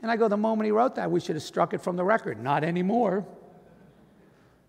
And 0.00 0.10
I 0.10 0.16
go, 0.16 0.28
the 0.28 0.36
moment 0.36 0.66
he 0.66 0.70
wrote 0.70 0.94
that, 0.94 1.10
we 1.10 1.20
should 1.20 1.36
have 1.36 1.42
struck 1.42 1.74
it 1.74 1.80
from 1.82 1.96
the 1.96 2.04
record. 2.04 2.42
Not 2.42 2.62
anymore. 2.62 3.26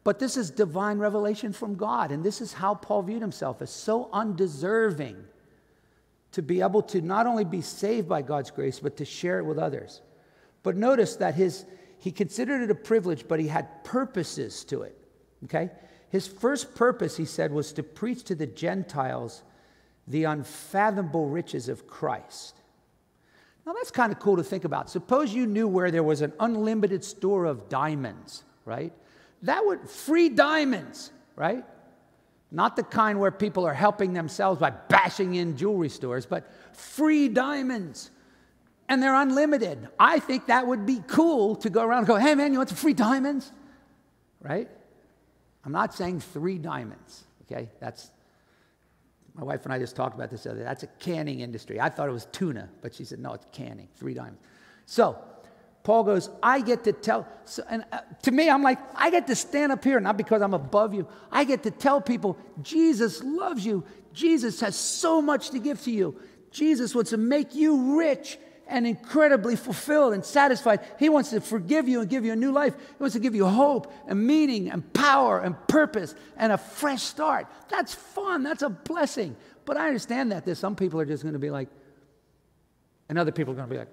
But 0.04 0.18
this 0.18 0.38
is 0.38 0.50
divine 0.50 0.98
revelation 0.98 1.54
from 1.54 1.76
God. 1.76 2.12
And 2.12 2.24
this 2.24 2.42
is 2.42 2.54
how 2.54 2.76
Paul 2.76 3.04
viewed 3.04 3.22
himself 3.22 3.62
as 3.62 3.70
so 3.70 4.10
undeserving 4.12 5.18
to 6.32 6.42
be 6.42 6.62
able 6.62 6.82
to 6.84 7.02
not 7.02 7.28
only 7.28 7.44
be 7.44 7.62
saved 7.62 8.08
by 8.08 8.22
God's 8.22 8.52
grace, 8.52 8.80
but 8.80 8.98
to 8.98 9.06
share 9.06 9.40
it 9.40 9.46
with 9.46 9.58
others. 9.58 10.02
But 10.64 10.78
notice 10.78 11.16
that 11.18 11.36
his, 11.36 11.66
he 12.00 12.12
considered 12.12 12.62
it 12.62 12.72
a 12.72 12.76
privilege, 12.76 13.28
but 13.28 13.40
he 13.40 13.48
had 13.48 13.84
purposes 13.84 14.64
to 14.66 14.84
it. 14.84 14.98
Okay? 15.46 15.70
His 16.10 16.28
first 16.28 16.76
purpose, 16.76 17.18
he 17.18 17.26
said, 17.26 17.52
was 17.52 17.72
to 17.74 17.84
preach 17.84 18.24
to 18.26 18.36
the 18.36 18.48
Gentiles 18.48 19.44
the 20.08 20.24
unfathomable 20.24 21.28
riches 21.28 21.70
of 21.70 21.88
Christ. 21.88 22.59
Now, 23.70 23.74
that's 23.74 23.92
kind 23.92 24.12
of 24.12 24.18
cool 24.18 24.38
to 24.38 24.44
think 24.44 24.64
about. 24.64 24.90
Suppose 24.90 25.32
you 25.32 25.46
knew 25.46 25.68
where 25.68 25.92
there 25.92 26.02
was 26.02 26.24
an 26.24 26.34
unlimited 26.40 27.04
store 27.04 27.46
of 27.46 27.70
diamonds, 27.70 28.44
right? 28.66 28.92
That 29.44 29.64
would, 29.64 29.88
free 29.88 30.28
diamonds, 30.28 31.12
right? 31.36 31.64
Not 32.50 32.76
the 32.76 32.82
kind 32.82 33.20
where 33.20 33.30
people 33.30 33.68
are 33.68 33.74
helping 33.76 34.14
themselves 34.14 34.60
by 34.60 34.72
bashing 34.72 35.36
in 35.36 35.56
jewelry 35.56 35.90
stores, 35.90 36.26
but 36.26 36.52
free 36.74 37.28
diamonds. 37.30 38.10
And 38.88 39.04
they're 39.04 39.14
unlimited. 39.14 39.88
I 40.00 40.18
think 40.18 40.48
that 40.48 40.66
would 40.66 40.88
be 40.88 41.04
cool 41.06 41.56
to 41.58 41.70
go 41.70 41.84
around 41.84 42.00
and 42.00 42.08
go, 42.08 42.16
hey 42.16 42.34
man, 42.34 42.52
you 42.52 42.58
want 42.58 42.70
some 42.70 42.78
free 42.80 42.96
diamonds? 42.96 43.52
Right? 44.42 44.68
I'm 45.64 45.72
not 45.72 45.94
saying 45.94 46.22
three 46.22 46.58
diamonds, 46.58 47.24
okay? 47.44 47.70
That's, 47.80 48.10
my 49.40 49.46
wife 49.46 49.64
and 49.64 49.74
I 49.74 49.80
just 49.80 49.96
talked 49.96 50.16
about 50.16 50.30
this 50.30 50.46
other 50.46 50.58
day. 50.58 50.64
That's 50.64 50.84
a 50.84 50.88
canning 50.88 51.40
industry. 51.40 51.80
I 51.80 51.90
thought 51.90 52.10
it 52.10 52.12
was 52.12 52.28
tuna, 52.32 52.70
but 52.82 52.94
she 52.94 53.06
said, 53.06 53.20
no, 53.20 53.34
it's 53.34 53.46
canning, 53.54 53.88
three 53.96 54.14
diamonds. 54.14 54.42
So, 54.86 55.18
Paul 55.84 56.04
goes, 56.04 56.30
I 56.44 56.60
get 56.60 56.84
to 56.84 56.92
tell, 56.92 57.26
so, 57.46 57.64
and 57.70 57.86
uh, 57.94 58.00
to 58.24 58.32
me, 58.32 58.50
I'm 58.50 58.64
like, 58.64 58.80
I 58.96 59.10
get 59.10 59.28
to 59.28 59.36
stand 59.36 59.72
up 59.72 59.82
here, 59.82 60.00
not 60.02 60.18
because 60.18 60.42
I'm 60.42 60.54
above 60.54 60.94
you. 60.94 61.08
I 61.32 61.46
get 61.46 61.64
to 61.64 61.72
tell 61.72 62.02
people, 62.02 62.38
Jesus 62.62 63.24
loves 63.24 63.66
you. 63.66 63.86
Jesus 64.12 64.60
has 64.60 64.76
so 64.76 65.22
much 65.22 65.52
to 65.52 65.60
give 65.60 65.82
to 65.84 65.92
you. 65.92 66.20
Jesus 66.52 66.94
wants 66.94 67.12
to 67.12 67.18
make 67.18 67.56
you 67.56 67.98
rich 67.98 68.38
and 68.70 68.86
incredibly 68.86 69.56
fulfilled 69.56 70.14
and 70.14 70.24
satisfied. 70.24 70.80
He 71.00 71.10
wants 71.10 71.32
to 71.32 71.42
forgive 71.42 71.90
you 71.90 72.02
and 72.02 72.10
give 72.10 72.24
you 72.24 72.32
a 72.32 72.36
new 72.36 72.52
life. 72.52 72.76
He 72.76 72.96
wants 73.00 73.14
to 73.14 73.20
give 73.20 73.36
you 73.36 73.46
hope 73.46 73.92
and 74.08 74.26
meaning 74.26 74.70
and 74.70 74.94
power 74.94 75.40
and 75.40 75.56
purpose 75.68 76.14
and 76.38 76.52
a 76.52 76.58
fresh 76.58 77.02
start. 77.02 77.48
That's 77.70 77.94
fun. 77.94 78.44
That's 78.44 78.62
a 78.62 78.70
blessing. 78.70 79.36
But 79.66 79.78
I 79.78 79.88
understand 79.88 80.32
that 80.32 80.46
there's 80.46 80.60
some 80.60 80.76
people 80.76 81.00
are 81.00 81.06
just 81.06 81.24
going 81.24 81.34
to 81.34 81.40
be 81.40 81.50
like, 81.50 81.68
and 83.10 83.18
other 83.18 83.32
people 83.32 83.54
are 83.54 83.58
going 83.58 83.68
to 83.68 83.74
be 83.74 83.80
like, 83.80 83.90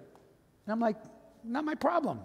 and 0.66 0.72
I'm 0.72 0.80
like, 0.80 0.96
not 1.42 1.64
my 1.64 1.74
problem. 1.74 2.20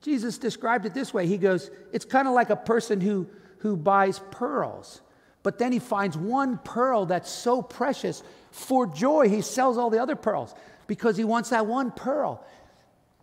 Jesus 0.00 0.38
described 0.38 0.86
it 0.86 0.94
this 0.94 1.12
way. 1.12 1.26
He 1.26 1.36
goes, 1.36 1.70
it's 1.92 2.06
kind 2.06 2.26
of 2.26 2.34
like 2.34 2.48
a 2.48 2.56
person 2.56 3.00
who, 3.00 3.26
who 3.58 3.76
buys 3.76 4.20
pearls, 4.30 5.02
but 5.42 5.58
then 5.58 5.72
he 5.72 5.78
finds 5.78 6.16
one 6.16 6.58
pearl 6.58 7.06
that's 7.06 7.30
so 7.30 7.60
precious. 7.60 8.22
For 8.50 8.86
joy, 8.86 9.28
he 9.28 9.42
sells 9.42 9.76
all 9.76 9.90
the 9.90 10.00
other 10.00 10.16
pearls 10.16 10.54
because 10.90 11.16
he 11.16 11.22
wants 11.22 11.50
that 11.50 11.68
one 11.68 11.92
pearl. 11.92 12.44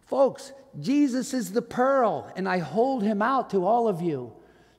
Folks, 0.05 0.53
Jesus 0.79 1.33
is 1.33 1.51
the 1.51 1.61
pearl, 1.61 2.31
and 2.37 2.47
I 2.47 2.59
hold 2.59 3.03
him 3.03 3.21
out 3.21 3.49
to 3.49 3.65
all 3.65 3.89
of 3.89 4.01
you 4.01 4.31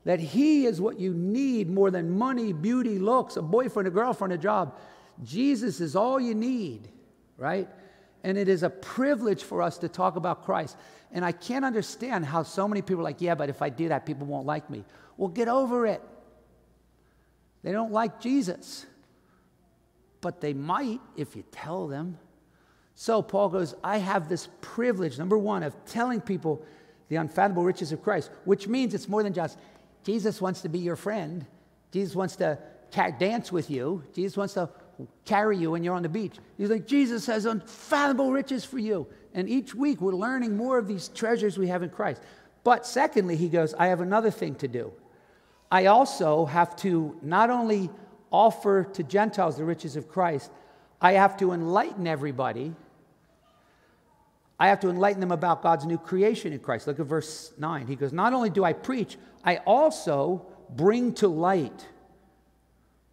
that 0.04 0.18
he 0.18 0.64
is 0.64 0.80
what 0.80 0.98
you 0.98 1.12
need 1.12 1.68
more 1.68 1.90
than 1.90 2.16
money, 2.16 2.54
beauty, 2.54 2.98
looks, 2.98 3.36
a 3.36 3.42
boyfriend, 3.42 3.88
a 3.88 3.90
girlfriend, 3.90 4.32
a 4.32 4.38
job. 4.38 4.74
Jesus 5.22 5.82
is 5.82 5.96
all 5.96 6.18
you 6.18 6.34
need, 6.34 6.88
right? 7.36 7.68
And 8.24 8.38
it 8.38 8.48
is 8.48 8.62
a 8.62 8.70
privilege 8.70 9.42
for 9.42 9.60
us 9.60 9.76
to 9.78 9.88
talk 9.90 10.16
about 10.16 10.46
Christ. 10.46 10.74
And 11.12 11.26
I 11.26 11.32
can't 11.32 11.66
understand 11.66 12.24
how 12.24 12.42
so 12.42 12.66
many 12.66 12.80
people 12.80 13.00
are 13.00 13.04
like, 13.04 13.20
yeah, 13.20 13.34
but 13.34 13.50
if 13.50 13.60
I 13.60 13.68
do 13.68 13.88
that, 13.90 14.06
people 14.06 14.26
won't 14.26 14.46
like 14.46 14.70
me. 14.70 14.82
Well, 15.18 15.28
get 15.28 15.48
over 15.48 15.86
it. 15.86 16.00
They 17.62 17.72
don't 17.72 17.92
like 17.92 18.18
Jesus. 18.18 18.86
But 20.22 20.40
they 20.40 20.54
might 20.54 21.02
if 21.18 21.36
you 21.36 21.44
tell 21.52 21.86
them. 21.86 22.16
So 23.00 23.22
Paul 23.22 23.48
goes, 23.48 23.76
I 23.84 23.98
have 23.98 24.28
this 24.28 24.48
privilege, 24.60 25.20
number 25.20 25.38
one, 25.38 25.62
of 25.62 25.72
telling 25.84 26.20
people 26.20 26.64
the 27.08 27.14
unfathomable 27.14 27.62
riches 27.62 27.92
of 27.92 28.02
Christ, 28.02 28.28
which 28.44 28.66
means 28.66 28.92
it's 28.92 29.08
more 29.08 29.22
than 29.22 29.32
just 29.32 29.56
Jesus 30.02 30.40
wants 30.40 30.62
to 30.62 30.68
be 30.68 30.80
your 30.80 30.96
friend. 30.96 31.46
Jesus 31.92 32.16
wants 32.16 32.34
to 32.36 32.58
dance 32.90 33.52
with 33.52 33.70
you. 33.70 34.02
Jesus 34.12 34.36
wants 34.36 34.54
to 34.54 34.68
carry 35.24 35.56
you 35.56 35.70
when 35.70 35.84
you're 35.84 35.94
on 35.94 36.02
the 36.02 36.08
beach. 36.08 36.38
He's 36.56 36.70
like, 36.70 36.88
Jesus 36.88 37.24
has 37.26 37.46
unfathomable 37.46 38.32
riches 38.32 38.64
for 38.64 38.80
you. 38.80 39.06
And 39.32 39.48
each 39.48 39.76
week 39.76 40.00
we're 40.00 40.12
learning 40.12 40.56
more 40.56 40.76
of 40.76 40.88
these 40.88 41.06
treasures 41.06 41.56
we 41.56 41.68
have 41.68 41.84
in 41.84 41.90
Christ. 41.90 42.20
But 42.64 42.84
secondly, 42.84 43.36
he 43.36 43.48
goes, 43.48 43.74
I 43.74 43.86
have 43.86 44.00
another 44.00 44.32
thing 44.32 44.56
to 44.56 44.66
do. 44.66 44.92
I 45.70 45.86
also 45.86 46.46
have 46.46 46.74
to 46.78 47.16
not 47.22 47.48
only 47.48 47.90
offer 48.32 48.82
to 48.94 49.04
Gentiles 49.04 49.56
the 49.56 49.64
riches 49.64 49.94
of 49.94 50.08
Christ, 50.08 50.50
I 51.00 51.12
have 51.12 51.36
to 51.36 51.52
enlighten 51.52 52.08
everybody 52.08 52.74
I 54.58 54.68
have 54.68 54.80
to 54.80 54.90
enlighten 54.90 55.20
them 55.20 55.30
about 55.30 55.62
God's 55.62 55.86
new 55.86 55.98
creation 55.98 56.52
in 56.52 56.58
Christ. 56.58 56.86
Look 56.86 56.98
at 56.98 57.06
verse 57.06 57.52
9. 57.58 57.86
He 57.86 57.94
goes, 57.94 58.12
Not 58.12 58.32
only 58.32 58.50
do 58.50 58.64
I 58.64 58.72
preach, 58.72 59.16
I 59.44 59.58
also 59.58 60.46
bring 60.70 61.14
to 61.14 61.28
light 61.28 61.86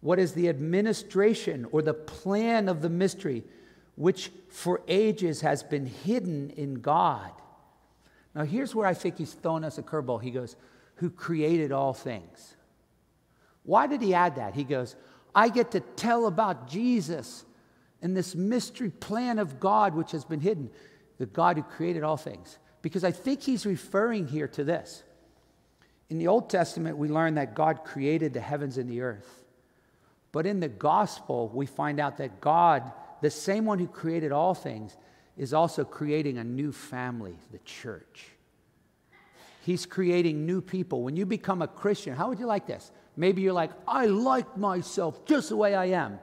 what 0.00 0.18
is 0.18 0.32
the 0.32 0.48
administration 0.48 1.66
or 1.70 1.82
the 1.82 1.94
plan 1.94 2.68
of 2.68 2.82
the 2.82 2.88
mystery, 2.88 3.44
which 3.94 4.30
for 4.48 4.80
ages 4.88 5.40
has 5.40 5.62
been 5.62 5.86
hidden 5.86 6.50
in 6.50 6.74
God. 6.74 7.30
Now, 8.34 8.44
here's 8.44 8.74
where 8.74 8.86
I 8.86 8.94
think 8.94 9.16
he's 9.16 9.32
throwing 9.32 9.64
us 9.64 9.78
a 9.78 9.82
curveball. 9.82 10.20
He 10.20 10.32
goes, 10.32 10.56
Who 10.96 11.10
created 11.10 11.70
all 11.70 11.94
things. 11.94 12.56
Why 13.62 13.86
did 13.86 14.02
he 14.02 14.14
add 14.14 14.36
that? 14.36 14.54
He 14.54 14.64
goes, 14.64 14.96
I 15.34 15.48
get 15.48 15.72
to 15.72 15.80
tell 15.80 16.26
about 16.26 16.68
Jesus 16.68 17.44
and 18.02 18.16
this 18.16 18.34
mystery 18.34 18.90
plan 18.90 19.38
of 19.38 19.60
God 19.60 19.94
which 19.94 20.12
has 20.12 20.24
been 20.24 20.40
hidden 20.40 20.70
the 21.18 21.26
God 21.26 21.56
who 21.56 21.62
created 21.62 22.02
all 22.02 22.16
things. 22.16 22.58
Because 22.82 23.04
I 23.04 23.10
think 23.10 23.42
he's 23.42 23.66
referring 23.66 24.26
here 24.26 24.48
to 24.48 24.64
this. 24.64 25.02
In 26.08 26.18
the 26.18 26.28
Old 26.28 26.48
Testament, 26.50 26.98
we 26.98 27.08
learn 27.08 27.34
that 27.34 27.54
God 27.54 27.84
created 27.84 28.32
the 28.32 28.40
heavens 28.40 28.78
and 28.78 28.88
the 28.88 29.00
earth. 29.00 29.44
But 30.30 30.46
in 30.46 30.60
the 30.60 30.68
gospel, 30.68 31.50
we 31.52 31.66
find 31.66 31.98
out 31.98 32.18
that 32.18 32.40
God 32.40 32.92
the 33.20 33.30
same 33.30 33.64
one 33.64 33.78
who 33.78 33.86
created 33.86 34.32
all 34.32 34.54
things, 34.54 34.96
is 35.36 35.52
also 35.52 35.84
creating 35.84 36.38
a 36.38 36.44
new 36.44 36.72
family, 36.72 37.38
the 37.52 37.58
church. 37.58 38.26
He's 39.62 39.84
creating 39.84 40.46
new 40.46 40.60
people. 40.60 41.02
When 41.02 41.16
you 41.16 41.26
become 41.26 41.60
a 41.60 41.68
Christian, 41.68 42.14
how 42.14 42.28
would 42.28 42.38
you 42.38 42.46
like 42.46 42.66
this? 42.66 42.90
Maybe 43.16 43.42
you're 43.42 43.52
like, 43.52 43.72
I 43.86 44.06
like 44.06 44.56
myself 44.56 45.26
just 45.26 45.48
the 45.48 45.56
way 45.56 45.74
I 45.74 45.86
am. 45.86 46.18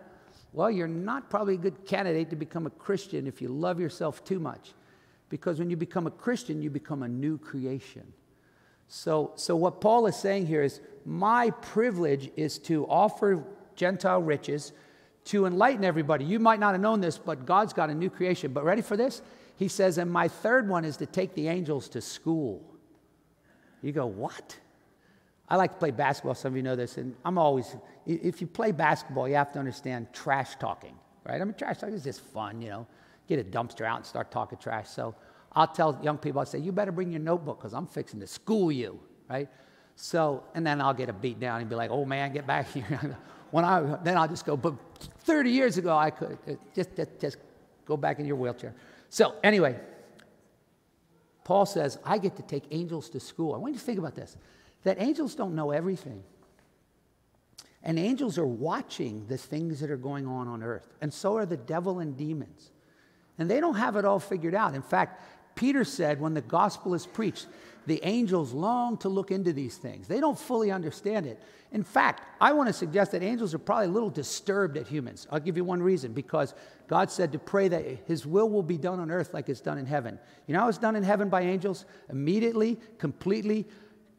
Well, 0.53 0.71
you're 0.71 0.87
not 0.87 1.29
probably 1.29 1.55
a 1.55 1.57
good 1.57 1.85
candidate 1.85 2.29
to 2.29 2.35
become 2.35 2.65
a 2.65 2.69
Christian 2.69 3.27
if 3.27 3.41
you 3.41 3.49
love 3.49 3.79
yourself 3.79 4.23
too 4.23 4.39
much. 4.39 4.73
Because 5.29 5.59
when 5.59 5.69
you 5.69 5.77
become 5.77 6.07
a 6.07 6.11
Christian, 6.11 6.61
you 6.61 6.69
become 6.69 7.03
a 7.03 7.07
new 7.07 7.37
creation. 7.37 8.03
So, 8.87 9.31
so 9.35 9.55
what 9.55 9.81
Paul 9.81 10.05
is 10.05 10.15
saying 10.15 10.45
here 10.47 10.61
is 10.61 10.79
my 11.05 11.49
privilege 11.49 12.29
is 12.35 12.59
to 12.59 12.85
offer 12.85 13.43
Gentile 13.75 14.21
riches 14.21 14.73
to 15.25 15.45
enlighten 15.45 15.83
everybody. 15.83 16.25
You 16.25 16.39
might 16.39 16.59
not 16.59 16.73
have 16.73 16.81
known 16.81 17.01
this, 17.01 17.17
but 17.17 17.45
God's 17.45 17.73
got 17.73 17.89
a 17.89 17.95
new 17.95 18.09
creation. 18.09 18.53
But 18.53 18.63
ready 18.63 18.81
for 18.81 18.97
this? 18.97 19.21
He 19.55 19.67
says, 19.67 19.97
and 19.97 20.11
my 20.11 20.27
third 20.27 20.67
one 20.67 20.85
is 20.85 20.97
to 20.97 21.05
take 21.05 21.33
the 21.33 21.47
angels 21.47 21.87
to 21.89 22.01
school. 22.01 22.61
You 23.81 23.91
go, 23.91 24.05
what? 24.05 24.57
I 25.49 25.55
like 25.55 25.73
to 25.73 25.77
play 25.77 25.91
basketball. 25.91 26.35
Some 26.35 26.53
of 26.53 26.57
you 26.57 26.63
know 26.63 26.75
this. 26.75 26.97
And 26.97 27.15
I'm 27.23 27.37
always, 27.37 27.75
if 28.05 28.41
you 28.41 28.47
play 28.47 28.71
basketball, 28.71 29.27
you 29.27 29.35
have 29.35 29.51
to 29.53 29.59
understand 29.59 30.07
trash 30.13 30.55
talking, 30.55 30.95
right? 31.25 31.41
I 31.41 31.43
mean, 31.43 31.53
trash 31.53 31.79
talking 31.79 31.95
is 31.95 32.03
just 32.03 32.21
fun, 32.21 32.61
you 32.61 32.69
know. 32.69 32.87
Get 33.27 33.39
a 33.39 33.43
dumpster 33.43 33.85
out 33.85 33.97
and 33.97 34.05
start 34.05 34.31
talking 34.31 34.57
trash. 34.57 34.89
So 34.89 35.15
I'll 35.53 35.67
tell 35.67 35.99
young 36.03 36.17
people, 36.17 36.41
I 36.41 36.45
say, 36.45 36.59
you 36.59 36.71
better 36.71 36.91
bring 36.91 37.11
your 37.11 37.21
notebook 37.21 37.59
because 37.59 37.73
I'm 37.73 37.87
fixing 37.87 38.19
to 38.19 38.27
school 38.27 38.71
you, 38.71 38.99
right? 39.29 39.49
So, 39.95 40.43
and 40.55 40.65
then 40.65 40.81
I'll 40.81 40.93
get 40.93 41.09
a 41.09 41.13
beat 41.13 41.39
down 41.39 41.61
and 41.61 41.69
be 41.69 41.75
like, 41.75 41.91
oh 41.91 42.05
man, 42.05 42.33
get 42.33 42.47
back 42.47 42.71
here. 42.71 43.17
when 43.51 43.63
I, 43.63 43.97
then 44.03 44.17
I'll 44.17 44.27
just 44.27 44.45
go, 44.45 44.57
but 44.57 44.75
30 45.19 45.51
years 45.51 45.77
ago, 45.77 45.95
I 45.95 46.09
could 46.09 46.37
uh, 46.47 46.53
just, 46.75 46.95
just, 46.95 47.19
just 47.19 47.37
go 47.85 47.95
back 47.95 48.19
in 48.19 48.25
your 48.25 48.35
wheelchair. 48.35 48.73
So, 49.09 49.35
anyway, 49.43 49.79
Paul 51.43 51.65
says, 51.65 51.99
I 52.03 52.17
get 52.17 52.35
to 52.37 52.41
take 52.41 52.63
angels 52.71 53.09
to 53.11 53.19
school. 53.19 53.53
I 53.53 53.57
want 53.57 53.73
you 53.73 53.79
to 53.79 53.85
think 53.85 53.99
about 53.99 54.15
this 54.15 54.37
that 54.83 55.01
angels 55.01 55.35
don't 55.35 55.55
know 55.55 55.71
everything. 55.71 56.23
And 57.83 57.99
angels 57.99 58.37
are 58.37 58.45
watching 58.45 59.27
the 59.27 59.37
things 59.37 59.79
that 59.81 59.91
are 59.91 59.97
going 59.97 60.25
on 60.25 60.47
on 60.47 60.63
earth. 60.63 60.87
And 61.01 61.13
so 61.13 61.35
are 61.37 61.45
the 61.45 61.57
devil 61.57 61.99
and 61.99 62.17
demons. 62.17 62.71
And 63.37 63.49
they 63.49 63.59
don't 63.59 63.75
have 63.75 63.95
it 63.95 64.05
all 64.05 64.19
figured 64.19 64.55
out. 64.55 64.75
In 64.75 64.81
fact, 64.81 65.21
Peter 65.55 65.83
said 65.83 66.19
when 66.19 66.33
the 66.33 66.41
gospel 66.41 66.93
is 66.93 67.05
preached, 67.05 67.47
the 67.85 67.99
angels 68.03 68.53
long 68.53 68.97
to 68.97 69.09
look 69.09 69.31
into 69.31 69.51
these 69.51 69.77
things. 69.77 70.07
They 70.07 70.19
don't 70.19 70.39
fully 70.39 70.71
understand 70.71 71.25
it. 71.25 71.41
In 71.71 71.83
fact, 71.83 72.23
I 72.39 72.53
want 72.53 72.67
to 72.67 72.73
suggest 72.73 73.11
that 73.11 73.23
angels 73.23 73.53
are 73.53 73.59
probably 73.59 73.87
a 73.87 73.89
little 73.89 74.09
disturbed 74.09 74.77
at 74.77 74.87
humans. 74.87 75.27
I'll 75.31 75.39
give 75.39 75.57
you 75.57 75.63
one 75.63 75.81
reason 75.81 76.13
because 76.13 76.53
God 76.87 77.11
said 77.11 77.31
to 77.31 77.39
pray 77.39 77.67
that 77.67 77.83
His 78.05 78.25
will 78.25 78.49
will 78.49 78.63
be 78.63 78.77
done 78.77 78.99
on 78.99 79.11
earth 79.11 79.33
like 79.33 79.49
it's 79.49 79.59
done 79.59 79.77
in 79.77 79.85
heaven. 79.85 80.19
You 80.47 80.53
know 80.53 80.61
how 80.61 80.69
it's 80.69 80.77
done 80.77 80.95
in 80.95 81.03
heaven 81.03 81.29
by 81.29 81.41
angels? 81.41 81.85
Immediately, 82.09 82.79
completely, 82.99 83.65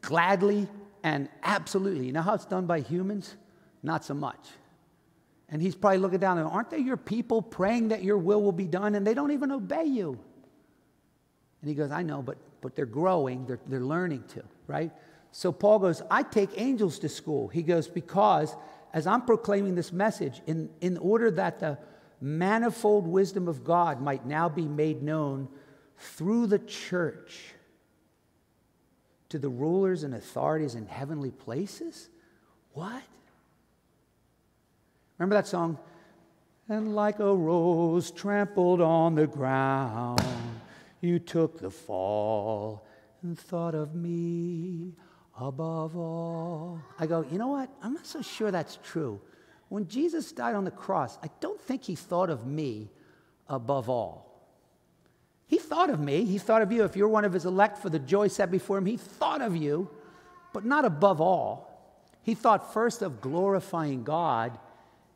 gladly, 0.01 0.67
and 1.03 1.29
absolutely. 1.43 2.05
You 2.05 2.11
know 2.11 2.21
how 2.21 2.33
it's 2.33 2.45
done 2.45 2.65
by 2.65 2.81
humans? 2.81 3.35
Not 3.81 4.03
so 4.03 4.13
much. 4.13 4.49
And 5.49 5.61
He's 5.61 5.75
probably 5.75 5.99
looking 5.99 6.19
down 6.19 6.37
and, 6.37 6.47
aren't 6.47 6.69
they 6.69 6.79
your 6.79 6.97
people 6.97 7.41
praying 7.41 7.89
that 7.89 8.03
your 8.03 8.17
will 8.17 8.41
will 8.41 8.51
be 8.51 8.67
done 8.67 8.95
and 8.95 9.05
they 9.05 9.13
don't 9.13 9.31
even 9.31 9.51
obey 9.51 9.85
you? 9.85 10.19
And 11.65 11.69
he 11.71 11.75
goes, 11.75 11.89
I 11.89 12.03
know, 12.03 12.21
but, 12.21 12.37
but 12.61 12.75
they're 12.75 12.85
growing, 12.85 13.47
they're, 13.47 13.59
they're 13.65 13.79
learning 13.79 14.23
to, 14.35 14.43
right? 14.67 14.91
So 15.31 15.51
Paul 15.51 15.79
goes, 15.79 16.03
I 16.11 16.21
take 16.21 16.51
angels 16.57 16.99
to 16.99 17.09
school. 17.09 17.47
He 17.47 17.63
goes, 17.63 17.87
because 17.87 18.55
as 18.93 19.07
I'm 19.07 19.23
proclaiming 19.23 19.73
this 19.73 19.91
message, 19.91 20.41
in, 20.45 20.69
in 20.79 20.97
order 20.97 21.31
that 21.31 21.59
the 21.59 21.79
manifold 22.21 23.07
wisdom 23.07 23.47
of 23.47 23.63
God 23.63 23.99
might 23.99 24.27
now 24.27 24.47
be 24.47 24.67
made 24.67 25.01
known 25.01 25.47
through 25.97 26.47
the 26.47 26.59
church 26.59 27.55
to 29.29 29.39
the 29.39 29.49
rulers 29.49 30.03
and 30.03 30.13
authorities 30.13 30.75
in 30.75 30.85
heavenly 30.85 31.31
places? 31.31 32.09
What? 32.73 33.01
Remember 35.17 35.35
that 35.35 35.47
song? 35.47 35.77
And 36.67 36.95
like 36.95 37.19
a 37.19 37.33
rose 37.33 38.11
trampled 38.11 38.81
on 38.81 39.15
the 39.15 39.27
ground 39.27 40.21
you 41.01 41.19
took 41.19 41.59
the 41.59 41.69
fall 41.69 42.85
and 43.21 43.37
thought 43.37 43.75
of 43.75 43.95
me 43.95 44.93
above 45.39 45.95
all. 45.95 46.79
I 46.99 47.05
go, 47.05 47.25
you 47.29 47.37
know 47.37 47.47
what? 47.47 47.69
I'm 47.81 47.93
not 47.93 48.05
so 48.05 48.21
sure 48.21 48.51
that's 48.51 48.79
true. 48.83 49.21
When 49.69 49.87
Jesus 49.87 50.31
died 50.31 50.55
on 50.55 50.63
the 50.63 50.71
cross, 50.71 51.17
I 51.23 51.29
don't 51.39 51.59
think 51.59 51.83
he 51.83 51.95
thought 51.95 52.29
of 52.29 52.45
me 52.45 52.89
above 53.47 53.89
all. 53.89 54.25
He 55.47 55.57
thought 55.57 55.89
of 55.89 55.99
me. 55.99 56.25
He 56.25 56.37
thought 56.37 56.61
of 56.61 56.71
you. 56.71 56.83
If 56.83 56.95
you're 56.95 57.07
one 57.07 57.25
of 57.25 57.33
his 57.33 57.45
elect 57.45 57.77
for 57.77 57.89
the 57.89 57.99
joy 57.99 58.27
set 58.27 58.49
before 58.49 58.77
him, 58.77 58.85
he 58.85 58.97
thought 58.97 59.41
of 59.41 59.55
you, 59.55 59.89
but 60.53 60.65
not 60.65 60.85
above 60.85 61.21
all. 61.21 61.71
He 62.23 62.33
thought 62.33 62.73
first 62.73 63.03
of 63.03 63.21
glorifying 63.21 64.03
God, 64.03 64.57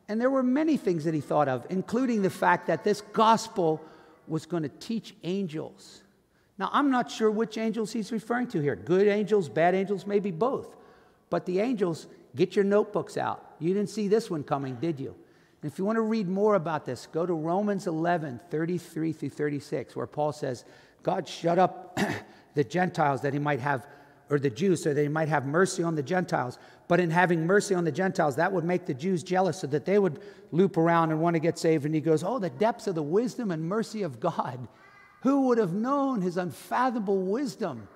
and 0.10 0.20
there 0.20 0.32
were 0.32 0.44
many 0.44 0.76
things 0.76 1.04
that 1.06 1.14
he 1.14 1.22
thought 1.22 1.48
of, 1.48 1.68
including 1.70 2.24
the 2.24 2.32
fact 2.32 2.66
that 2.68 2.84
this 2.84 3.02
gospel 3.14 3.80
was 4.28 4.48
going 4.48 4.64
to 4.64 4.70
teach 4.70 5.16
angels. 5.24 6.02
Now, 6.58 6.70
I'm 6.74 6.90
not 6.90 7.12
sure 7.12 7.30
which 7.30 7.60
angels 7.60 7.94
he's 7.94 8.12
referring 8.12 8.48
to 8.48 8.60
here 8.60 8.76
good 8.76 9.08
angels, 9.08 9.48
bad 9.48 9.76
angels, 9.76 10.08
maybe 10.08 10.32
both. 10.32 10.76
But 11.30 11.46
the 11.46 11.60
angels, 11.60 12.08
get 12.36 12.56
your 12.56 12.66
notebooks 12.66 13.18
out. 13.18 13.54
You 13.60 13.74
didn't 13.74 13.92
see 13.92 14.08
this 14.08 14.32
one 14.32 14.44
coming, 14.44 14.76
did 14.76 15.00
you? 15.00 15.16
And 15.62 15.72
if 15.72 15.78
you 15.78 15.86
want 15.86 15.98
to 15.98 16.02
read 16.02 16.28
more 16.28 16.56
about 16.56 16.86
this, 16.86 17.08
go 17.12 17.26
to 17.26 17.34
Romans 17.34 17.86
11, 17.86 18.42
33 18.50 19.14
through 19.14 19.30
36, 19.30 19.96
where 19.96 20.08
Paul 20.08 20.32
says, 20.32 20.66
God 21.04 21.28
shut 21.28 21.60
up 21.60 22.00
the 22.56 22.64
Gentiles 22.64 23.22
that 23.22 23.34
he 23.34 23.40
might 23.40 23.60
have 23.60 23.86
or 24.30 24.40
the 24.40 24.50
Jews 24.50 24.84
so 24.84 24.94
he 24.94 25.08
might 25.08 25.28
have 25.28 25.46
mercy 25.46 25.82
on 25.82 25.96
the 25.96 26.04
Gentiles. 26.04 26.60
But 26.88 27.00
in 27.00 27.10
having 27.10 27.46
mercy 27.46 27.74
on 27.74 27.84
the 27.84 27.92
Gentiles, 27.92 28.36
that 28.36 28.52
would 28.52 28.64
make 28.64 28.86
the 28.86 28.94
Jews 28.94 29.24
jealous 29.24 29.60
so 29.60 29.68
that 29.68 29.86
they 29.86 29.98
would 29.98 30.22
loop 30.52 30.78
around 30.78 31.12
and 31.12 31.20
want 31.20 31.36
to 31.36 31.40
get 31.40 31.58
saved. 31.58 31.86
And 31.86 31.96
he 31.96 32.02
goes, 32.02 32.24
Oh, 32.24 32.40
the 32.40 32.50
depths 32.50 32.88
of 32.88 32.96
the 32.96 33.04
wisdom 33.04 33.52
and 33.52 33.64
mercy 33.64 34.04
of 34.04 34.20
God. 34.20 34.68
Who 35.22 35.48
would 35.48 35.58
have 35.58 35.74
known 35.74 36.22
his 36.22 36.38
unfathomable 36.38 37.22
wisdom? 37.22 37.88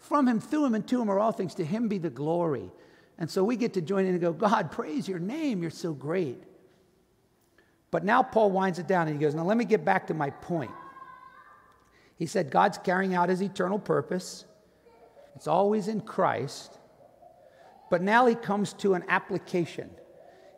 From 0.00 0.26
him, 0.26 0.40
through 0.40 0.64
him, 0.64 0.74
and 0.74 0.86
to 0.88 1.00
him 1.00 1.10
are 1.10 1.20
all 1.20 1.32
things. 1.32 1.54
To 1.56 1.64
him 1.64 1.88
be 1.88 1.98
the 1.98 2.10
glory. 2.10 2.70
And 3.18 3.30
so 3.30 3.44
we 3.44 3.56
get 3.56 3.74
to 3.74 3.82
join 3.82 4.06
in 4.06 4.12
and 4.12 4.20
go, 4.20 4.32
God, 4.32 4.72
praise 4.72 5.06
your 5.06 5.18
name. 5.18 5.62
You're 5.62 5.70
so 5.70 5.92
great. 5.92 6.42
But 7.90 8.04
now 8.04 8.22
Paul 8.22 8.50
winds 8.50 8.78
it 8.78 8.86
down 8.88 9.08
and 9.08 9.16
he 9.16 9.24
goes, 9.24 9.34
Now 9.34 9.44
let 9.44 9.56
me 9.56 9.64
get 9.64 9.84
back 9.84 10.06
to 10.06 10.14
my 10.14 10.30
point. 10.30 10.70
He 12.16 12.26
said, 12.26 12.50
God's 12.50 12.78
carrying 12.78 13.14
out 13.14 13.28
his 13.28 13.42
eternal 13.42 13.78
purpose. 13.78 14.44
It's 15.34 15.46
always 15.46 15.88
in 15.88 16.00
Christ. 16.00 16.78
But 17.90 18.02
now 18.02 18.26
he 18.26 18.34
comes 18.34 18.72
to 18.74 18.94
an 18.94 19.04
application. 19.08 19.90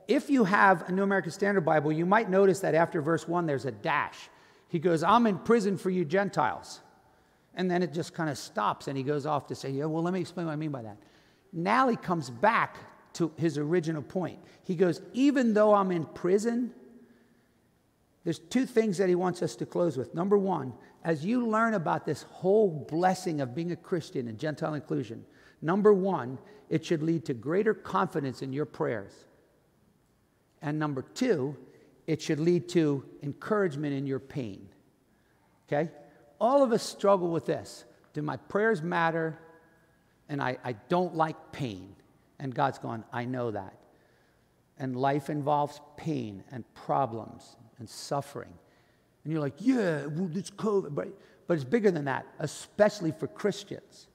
If 0.09 0.29
you 0.29 0.45
have 0.45 0.89
a 0.89 0.93
New 0.93 1.03
American 1.03 1.33
Standard 1.33 1.63
Bible, 1.63 1.93
you 1.93 2.05
might 2.05 2.29
notice 2.29 2.61
that 2.61 2.75
after 2.75 3.01
verse 3.01 3.27
1, 3.27 3.47
there's 3.47 3.65
a 3.65 3.71
dash. 3.71 4.29
He 4.69 4.79
goes, 4.79 5.03
I'm 5.03 5.27
in 5.27 5.39
prison 5.39 5.79
for 5.79 5.91
you 5.91 6.05
Gentiles. 6.05 6.81
And 7.55 7.71
then 7.71 7.83
it 7.83 7.93
just 7.93 8.15
kind 8.15 8.31
of 8.31 8.39
stops 8.39 8.89
and 8.89 8.97
he 8.97 9.03
goes 9.03 9.27
off 9.27 9.47
to 9.49 9.55
say, 9.55 9.71
Yeah, 9.71 9.85
well, 9.85 10.03
let 10.03 10.15
me 10.15 10.21
explain 10.21 10.47
what 10.47 10.53
I 10.53 10.57
mean 10.57 10.71
by 10.71 10.83
that. 10.83 10.97
Now 11.53 11.89
he 11.89 11.97
comes 11.97 12.31
back 12.31 12.77
to 13.15 13.31
his 13.37 13.59
original 13.59 14.03
point. 14.03 14.39
He 14.65 14.75
goes, 14.75 15.03
Even 15.13 15.55
though 15.55 15.75
I'm 15.75 15.91
in 15.91 16.07
prison, 16.07 16.73
there's 18.25 18.39
two 18.39 18.67
things 18.67 18.99
that 18.99 19.09
he 19.09 19.15
wants 19.15 19.43
us 19.43 19.57
to 19.57 19.67
close 19.67 19.97
with. 19.97 20.15
Number 20.15 20.39
one, 20.39 20.73
as 21.03 21.25
you 21.25 21.47
learn 21.47 21.75
about 21.75 22.07
this 22.07 22.23
whole 22.23 22.87
blessing 22.89 23.41
of 23.41 23.55
being 23.55 23.73
a 23.73 23.77
Christian 23.77 24.29
and 24.29 24.39
Gentile 24.39 24.75
inclusion, 24.75 25.25
number 25.61 25.93
one, 25.93 26.39
it 26.69 26.85
should 26.85 27.03
lead 27.03 27.25
to 27.27 27.35
greater 27.35 27.75
confidence 27.75 28.41
in 28.41 28.53
your 28.53 28.65
prayers. 28.65 29.13
And 30.61 30.79
number 30.79 31.03
two, 31.03 31.57
it 32.07 32.23
should 32.23 32.39
lead 32.39 32.69
to 32.71 33.05
encouragement 33.23 33.95
in 33.95 34.07
your 34.07 34.21
pain. 34.21 34.69
Okay? 35.67 35.91
All 36.41 36.63
of 36.63 36.73
us 36.73 36.83
struggle 36.83 37.29
with 37.29 37.47
this. 37.47 37.85
Do 38.13 38.23
my 38.23 38.37
prayers 38.37 38.83
matter? 38.83 39.39
And 40.29 40.41
I, 40.41 40.59
I 40.63 40.73
don't 40.89 41.17
like 41.17 41.51
pain. 41.51 41.97
And 42.39 42.55
God's 42.55 42.79
going, 42.79 43.03
I 43.13 43.25
know 43.25 43.51
that. 43.51 43.77
And 44.79 44.95
life 44.97 45.29
involves 45.29 45.81
pain 45.97 46.45
and 46.53 46.65
problems 46.75 47.57
and 47.83 47.91
suffering. 47.91 48.53
And 49.25 49.33
you're 49.33 49.43
like, 49.43 49.55
yeah, 49.59 50.07
well, 50.07 50.31
it's 50.37 50.53
COVID. 50.53 50.95
But, 50.95 51.09
but 51.49 51.55
it's 51.55 51.65
bigger 51.65 51.91
than 51.91 52.05
that, 52.05 52.27
especially 52.39 53.11
for 53.11 53.27
Christians. 53.27 54.07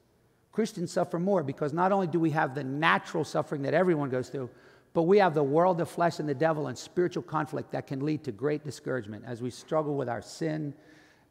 Christians 0.54 0.90
suffer 0.90 1.20
more 1.20 1.44
because 1.44 1.74
not 1.74 1.92
only 1.92 2.08
do 2.08 2.18
we 2.18 2.30
have 2.30 2.56
the 2.56 2.64
natural 2.64 3.26
suffering 3.26 3.62
that 3.64 3.74
everyone 3.74 4.10
goes 4.10 4.30
through, 4.30 4.50
but 4.94 5.04
we 5.04 5.18
have 5.18 5.34
the 5.34 5.44
world, 5.44 5.78
the 5.78 5.86
flesh, 5.86 6.20
and 6.20 6.30
the 6.30 6.34
devil 6.34 6.68
and 6.68 6.78
spiritual 6.78 7.24
conflict 7.24 7.74
that 7.74 7.88
can 7.88 8.06
lead 8.06 8.24
to 8.24 8.32
great 8.32 8.64
discouragement 8.64 9.26
as 9.28 9.42
we 9.42 9.50
struggle 9.50 9.96
with 9.96 10.08
our 10.08 10.22
sin, 10.22 10.74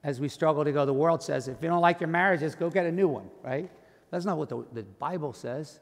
as 0.04 0.20
we 0.20 0.28
struggle 0.28 0.62
to 0.62 0.72
go. 0.72 0.84
The 0.84 0.92
world 0.92 1.22
says, 1.22 1.48
if 1.48 1.62
you 1.62 1.68
don't 1.68 1.80
like 1.80 2.00
your 2.02 2.08
marriage, 2.08 2.40
just 2.40 2.58
go 2.58 2.68
get 2.68 2.84
a 2.84 2.92
new 2.92 3.08
one, 3.08 3.30
right? 3.42 3.70
That's 4.10 4.26
not 4.26 4.36
what 4.36 4.50
the, 4.50 4.62
the 4.74 4.82
Bible 4.82 5.32
says. 5.32 5.80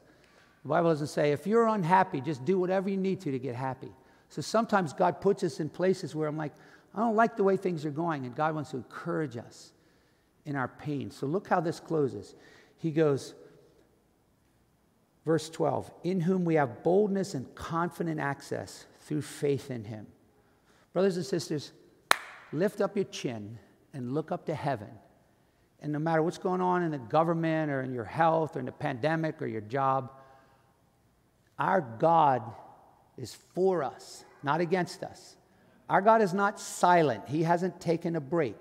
The 0.63 0.69
Bible 0.69 0.89
doesn't 0.89 1.07
say, 1.07 1.33
if 1.33 1.45
you're 1.45 1.67
unhappy, 1.67 2.21
just 2.21 2.45
do 2.45 2.57
whatever 2.57 2.89
you 2.89 2.97
need 2.97 3.19
to 3.21 3.31
to 3.31 3.39
get 3.39 3.55
happy. 3.55 3.91
So 4.35 4.41
sometimes 4.41 4.91
God 4.91 5.21
puts 5.21 5.45
us 5.45 5.61
in 5.61 5.69
places 5.69 6.13
where 6.13 6.27
I'm 6.27 6.35
like, 6.35 6.51
I 6.93 6.99
don't 6.99 7.15
like 7.15 7.37
the 7.37 7.43
way 7.45 7.55
things 7.55 7.85
are 7.85 7.89
going. 7.89 8.25
And 8.25 8.35
God 8.35 8.53
wants 8.53 8.71
to 8.71 8.75
encourage 8.75 9.37
us 9.37 9.71
in 10.43 10.57
our 10.57 10.67
pain. 10.67 11.09
So 11.09 11.25
look 11.25 11.47
how 11.47 11.61
this 11.61 11.79
closes. 11.79 12.35
He 12.77 12.91
goes, 12.91 13.33
verse 15.25 15.49
12, 15.49 15.89
in 16.03 16.19
whom 16.19 16.43
we 16.43 16.55
have 16.55 16.83
boldness 16.83 17.33
and 17.33 17.55
confident 17.55 18.19
access 18.19 18.87
through 19.03 19.21
faith 19.21 19.71
in 19.71 19.85
him. 19.85 20.05
Brothers 20.91 21.15
and 21.15 21.25
sisters, 21.25 21.71
lift 22.51 22.81
up 22.81 22.97
your 22.97 23.05
chin 23.05 23.57
and 23.93 24.13
look 24.13 24.33
up 24.33 24.47
to 24.47 24.53
heaven. 24.53 24.89
And 25.79 25.93
no 25.93 25.99
matter 25.99 26.21
what's 26.21 26.39
going 26.39 26.59
on 26.59 26.83
in 26.83 26.91
the 26.91 26.97
government 26.97 27.71
or 27.71 27.83
in 27.83 27.93
your 27.93 28.03
health 28.03 28.57
or 28.57 28.59
in 28.59 28.65
the 28.65 28.73
pandemic 28.73 29.41
or 29.41 29.47
your 29.47 29.61
job, 29.61 30.11
our 31.57 31.79
God 31.79 32.41
is 33.17 33.37
for 33.53 33.83
us, 33.83 34.25
not 34.43 34.61
against 34.61 35.03
us. 35.03 35.35
Our 35.89 36.01
God 36.01 36.21
is 36.21 36.33
not 36.33 36.59
silent, 36.59 37.23
He 37.27 37.43
hasn't 37.43 37.79
taken 37.79 38.15
a 38.15 38.21
break. 38.21 38.57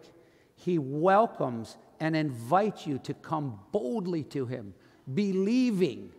He 0.56 0.78
welcomes 0.78 1.76
and 2.00 2.16
invites 2.16 2.86
you 2.86 2.98
to 2.98 3.14
come 3.14 3.58
boldly 3.72 4.24
to 4.24 4.46
Him, 4.46 4.74
believing, 5.12 6.12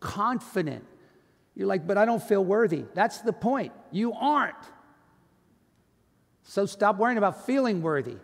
confident. 0.00 0.84
You're 1.54 1.66
like, 1.66 1.86
but 1.86 1.98
I 1.98 2.04
don't 2.04 2.22
feel 2.22 2.44
worthy. 2.44 2.84
That's 2.94 3.20
the 3.20 3.32
point. 3.32 3.72
You 3.90 4.12
aren't. 4.14 4.54
So 6.44 6.66
stop 6.66 6.96
worrying 6.96 7.18
about 7.18 7.46
feeling 7.46 7.82
worthy. 7.82 8.16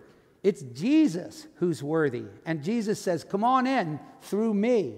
It's 0.43 0.63
Jesus 0.63 1.47
who's 1.57 1.83
worthy. 1.83 2.25
And 2.47 2.63
Jesus 2.63 3.01
says, 3.01 3.25
Come 3.25 3.45
on 3.45 3.67
in 3.67 4.01
through 4.23 4.55
me. 4.55 4.97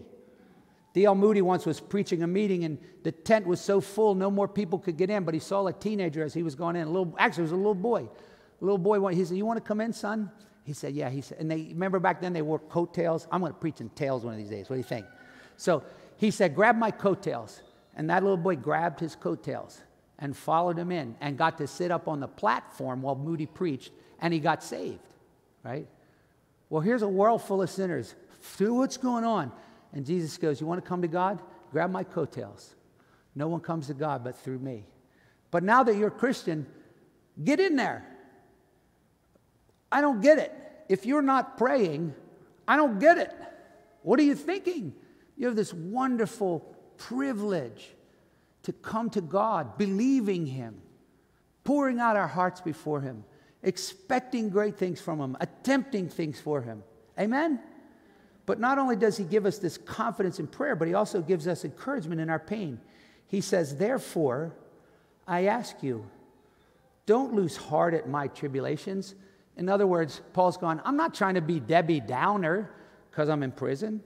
D.L. 0.93 1.15
Moody 1.15 1.41
once 1.41 1.67
was 1.67 1.81
preaching 1.81 2.23
a 2.23 2.27
meeting, 2.27 2.65
and 2.65 2.79
the 3.05 3.13
tent 3.13 3.47
was 3.47 3.61
so 3.61 3.81
full, 3.81 4.15
no 4.15 4.31
more 4.31 4.49
people 4.49 4.79
could 4.79 4.97
get 4.97 5.09
in. 5.09 5.25
But 5.25 5.35
he 5.35 5.41
saw 5.41 5.67
a 5.67 5.73
teenager 5.73 6.25
as 6.25 6.35
he 6.35 6.43
was 6.43 6.55
going 6.55 6.77
in. 6.77 6.89
A 6.89 6.91
little, 6.91 7.15
actually, 7.19 7.43
it 7.43 7.45
was 7.45 7.53
a 7.53 7.57
little 7.57 7.75
boy. 7.75 8.09
A 8.61 8.65
little 8.65 8.79
boy, 8.79 9.15
he 9.15 9.25
said, 9.25 9.37
You 9.37 9.47
want 9.47 9.59
to 9.59 9.67
come 9.67 9.81
in, 9.81 9.93
son? 9.93 10.31
He 10.65 10.73
said, 10.73 10.95
Yeah. 10.95 11.09
He 11.09 11.21
said, 11.21 11.39
and 11.39 11.51
they 11.51 11.69
remember 11.69 12.01
back 12.01 12.21
then 12.21 12.33
they 12.33 12.43
wore 12.43 12.59
coattails. 12.59 13.29
I'm 13.31 13.41
going 13.41 13.53
to 13.53 13.59
preach 13.59 13.81
in 13.81 13.89
tails 13.91 14.25
one 14.25 14.35
of 14.35 14.39
these 14.39 14.51
days. 14.51 14.69
What 14.69 14.75
do 14.75 14.79
you 14.79 14.85
think? 14.85 15.07
So 15.57 15.85
he 16.17 16.31
said, 16.31 16.55
Grab 16.55 16.77
my 16.77 16.91
coattails. 16.91 17.63
And 17.95 18.09
that 18.11 18.23
little 18.23 18.37
boy 18.37 18.57
grabbed 18.57 19.01
his 19.01 19.15
coattails 19.15 19.81
and 20.19 20.37
followed 20.37 20.79
him 20.79 20.93
in 20.93 21.17
and 21.21 21.37
got 21.37 21.59
to 21.59 21.67
sit 21.67 21.91
up 21.91 22.09
on 22.09 22.21
the 22.21 22.29
platform 22.29 23.03
while 23.03 23.17
Moody 23.17 23.47
preached, 23.47 23.91
and 24.21 24.33
he 24.33 24.39
got 24.39 24.63
saved, 24.63 25.01
right? 25.65 25.87
Well, 26.69 26.83
here's 26.83 27.03
a 27.03 27.09
world 27.09 27.43
full 27.43 27.63
of 27.63 27.71
sinners. 27.71 28.15
Through 28.43 28.75
what's 28.75 28.97
going 28.97 29.25
on, 29.25 29.51
and 29.93 30.07
Jesus 30.07 30.37
goes, 30.37 30.61
You 30.61 30.67
want 30.67 30.83
to 30.83 30.89
come 30.89 31.03
to 31.03 31.09
God? 31.09 31.41
Grab 31.73 31.91
my 31.91 32.05
coattails. 32.05 32.75
No 33.35 33.49
one 33.49 33.61
comes 33.61 33.87
to 33.89 33.95
God 33.95 34.25
but 34.25 34.37
through 34.37 34.59
me. 34.59 34.85
But 35.51 35.63
now 35.63 35.83
that 35.83 35.97
you're 35.97 36.09
a 36.09 36.13
Christian, 36.13 36.67
get 37.43 37.61
in 37.61 37.77
there. 37.77 38.07
I 39.91 40.01
don't 40.01 40.21
get 40.21 40.39
it. 40.39 40.53
If 40.89 41.07
you're 41.07 41.23
not 41.23 41.57
praying, 41.57 42.15
I 42.67 42.77
don't 42.77 42.99
get 42.99 43.19
it. 43.19 43.33
What 44.03 44.19
are 44.21 44.25
you 44.25 44.35
thinking? 44.35 44.95
You 45.37 45.47
have 45.47 45.57
this 45.57 45.75
wonderful 45.75 46.61
privilege 46.97 47.95
to 48.65 48.73
come 48.73 49.11
to 49.11 49.21
God, 49.21 49.79
believing 49.79 50.47
Him, 50.47 50.81
pouring 51.65 51.99
out 51.99 52.17
our 52.17 52.29
hearts 52.29 52.61
before 52.61 53.01
Him, 53.01 53.25
expecting 53.63 54.51
great 54.51 54.77
things 54.77 55.01
from 55.01 55.21
Him, 55.21 55.37
attempting 55.41 56.09
things 56.09 56.39
for 56.39 56.61
Him. 56.61 56.83
Amen? 57.19 57.61
But 58.51 58.59
not 58.59 58.79
only 58.79 58.97
does 58.97 59.17
he 59.17 59.23
give 59.23 59.47
us 59.47 59.59
this 59.59 59.79
confidence 59.79 60.41
in 60.41 60.49
prayer, 60.49 60.75
but 60.75 60.89
he 60.89 60.95
also 60.95 61.23
gives 61.23 61.47
us 61.47 61.65
encouragement 61.65 62.21
in 62.21 62.29
our 62.29 62.41
pain. 62.41 62.81
He 63.29 63.41
says, 63.41 63.77
Therefore, 63.77 64.57
I 65.25 65.45
ask 65.45 65.85
you, 65.85 66.05
don't 67.07 67.33
lose 67.33 67.57
heart 67.57 67.95
at 67.95 68.09
my 68.09 68.27
tribulations. 68.27 69.15
In 69.57 69.69
other 69.69 69.87
words, 69.87 70.21
Paul's 70.33 70.57
gone, 70.57 70.83
I'm 70.85 70.97
not 70.97 71.15
trying 71.15 71.35
to 71.35 71.41
be 71.41 71.61
Debbie 71.61 72.01
Downer 72.01 72.73
because 73.09 73.29
I'm 73.29 73.45
in 73.45 73.53
prison. 73.53 74.03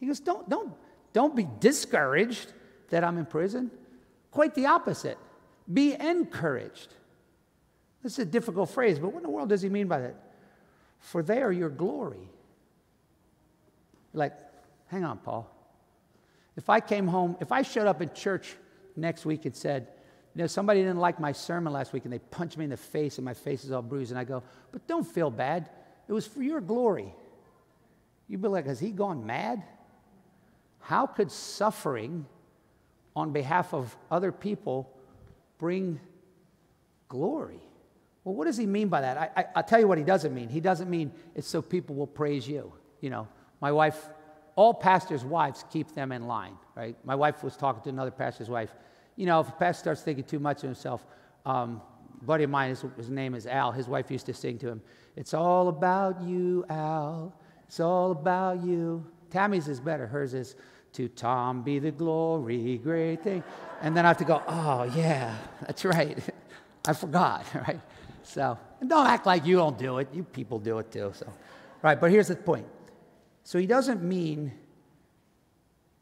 He 0.00 0.06
goes, 0.06 0.18
don't, 0.18 0.50
don't, 0.50 0.72
don't 1.12 1.36
be 1.36 1.46
discouraged 1.60 2.52
that 2.90 3.04
I'm 3.04 3.16
in 3.16 3.26
prison. 3.26 3.70
Quite 4.32 4.56
the 4.56 4.66
opposite. 4.66 5.18
Be 5.72 5.94
encouraged. 5.94 6.92
This 8.02 8.14
is 8.14 8.18
a 8.18 8.24
difficult 8.24 8.70
phrase, 8.70 8.98
but 8.98 9.10
what 9.12 9.18
in 9.18 9.22
the 9.22 9.30
world 9.30 9.50
does 9.50 9.62
he 9.62 9.68
mean 9.68 9.86
by 9.86 10.00
that? 10.00 10.16
For 10.98 11.22
they 11.22 11.42
are 11.42 11.52
your 11.52 11.70
glory 11.70 12.28
like, 14.14 14.32
hang 14.86 15.04
on, 15.04 15.18
Paul. 15.18 15.50
If 16.56 16.70
I 16.70 16.80
came 16.80 17.06
home, 17.06 17.36
if 17.40 17.52
I 17.52 17.62
showed 17.62 17.86
up 17.86 18.00
in 18.00 18.12
church 18.14 18.54
next 18.96 19.26
week 19.26 19.44
and 19.44 19.54
said, 19.54 19.88
you 20.34 20.42
know, 20.42 20.46
somebody 20.46 20.80
didn't 20.80 20.98
like 20.98 21.20
my 21.20 21.32
sermon 21.32 21.72
last 21.72 21.92
week 21.92 22.04
and 22.04 22.12
they 22.12 22.18
punched 22.18 22.56
me 22.56 22.64
in 22.64 22.70
the 22.70 22.76
face 22.76 23.18
and 23.18 23.24
my 23.24 23.34
face 23.34 23.64
is 23.64 23.72
all 23.72 23.82
bruised, 23.82 24.10
and 24.10 24.18
I 24.18 24.24
go, 24.24 24.42
but 24.72 24.86
don't 24.86 25.06
feel 25.06 25.30
bad. 25.30 25.68
It 26.08 26.12
was 26.12 26.26
for 26.26 26.42
your 26.42 26.60
glory. 26.60 27.14
You'd 28.28 28.42
be 28.42 28.48
like, 28.48 28.66
has 28.66 28.80
he 28.80 28.90
gone 28.90 29.26
mad? 29.26 29.62
How 30.80 31.06
could 31.06 31.30
suffering 31.30 32.26
on 33.16 33.32
behalf 33.32 33.72
of 33.72 33.96
other 34.10 34.32
people 34.32 34.90
bring 35.58 36.00
glory? 37.08 37.60
Well, 38.24 38.34
what 38.34 38.46
does 38.46 38.56
he 38.56 38.66
mean 38.66 38.88
by 38.88 39.02
that? 39.02 39.16
I, 39.18 39.30
I, 39.36 39.44
I'll 39.56 39.62
tell 39.62 39.78
you 39.78 39.86
what 39.86 39.98
he 39.98 40.04
doesn't 40.04 40.34
mean. 40.34 40.48
He 40.48 40.60
doesn't 40.60 40.90
mean 40.90 41.12
it's 41.34 41.46
so 41.46 41.62
people 41.62 41.94
will 41.94 42.06
praise 42.06 42.48
you. 42.48 42.72
You 43.00 43.10
know, 43.10 43.28
my 43.64 43.72
wife, 43.72 44.10
all 44.56 44.74
pastors' 44.74 45.24
wives 45.24 45.64
keep 45.72 45.94
them 45.94 46.12
in 46.12 46.26
line, 46.26 46.52
right? 46.74 46.94
My 47.02 47.14
wife 47.14 47.42
was 47.42 47.56
talking 47.56 47.82
to 47.84 47.88
another 47.88 48.10
pastor's 48.10 48.50
wife. 48.50 48.68
You 49.16 49.24
know, 49.24 49.40
if 49.40 49.48
a 49.48 49.52
pastor 49.52 49.80
starts 49.84 50.02
thinking 50.02 50.24
too 50.24 50.38
much 50.38 50.58
of 50.58 50.64
himself, 50.64 51.06
um, 51.46 51.80
buddy 52.20 52.44
of 52.44 52.50
mine, 52.50 52.68
his, 52.68 52.84
his 52.98 53.08
name 53.08 53.34
is 53.34 53.46
Al, 53.46 53.72
his 53.72 53.88
wife 53.88 54.10
used 54.10 54.26
to 54.26 54.34
sing 54.34 54.58
to 54.58 54.68
him, 54.68 54.82
It's 55.16 55.32
all 55.32 55.68
about 55.68 56.20
you, 56.20 56.66
Al. 56.68 57.34
It's 57.66 57.80
all 57.80 58.10
about 58.10 58.62
you. 58.62 59.02
Tammy's 59.30 59.66
is 59.66 59.80
better. 59.80 60.06
Hers 60.06 60.34
is, 60.34 60.56
To 60.92 61.08
Tom 61.08 61.62
be 61.62 61.78
the 61.78 61.90
glory, 61.90 62.76
great 62.76 63.22
thing. 63.24 63.42
And 63.80 63.96
then 63.96 64.04
I 64.04 64.08
have 64.08 64.18
to 64.18 64.26
go, 64.26 64.42
Oh, 64.46 64.82
yeah, 64.94 65.34
that's 65.62 65.86
right. 65.86 66.18
I 66.86 66.92
forgot, 66.92 67.46
right? 67.66 67.80
So, 68.24 68.58
don't 68.86 69.06
act 69.06 69.24
like 69.24 69.46
you 69.46 69.56
don't 69.56 69.78
do 69.78 70.00
it. 70.00 70.08
You 70.12 70.22
people 70.22 70.58
do 70.58 70.80
it 70.80 70.92
too. 70.92 71.12
So, 71.14 71.32
right, 71.80 71.98
but 71.98 72.10
here's 72.10 72.28
the 72.28 72.36
point 72.36 72.66
so 73.44 73.58
he 73.58 73.66
doesn't 73.66 74.02
mean 74.02 74.52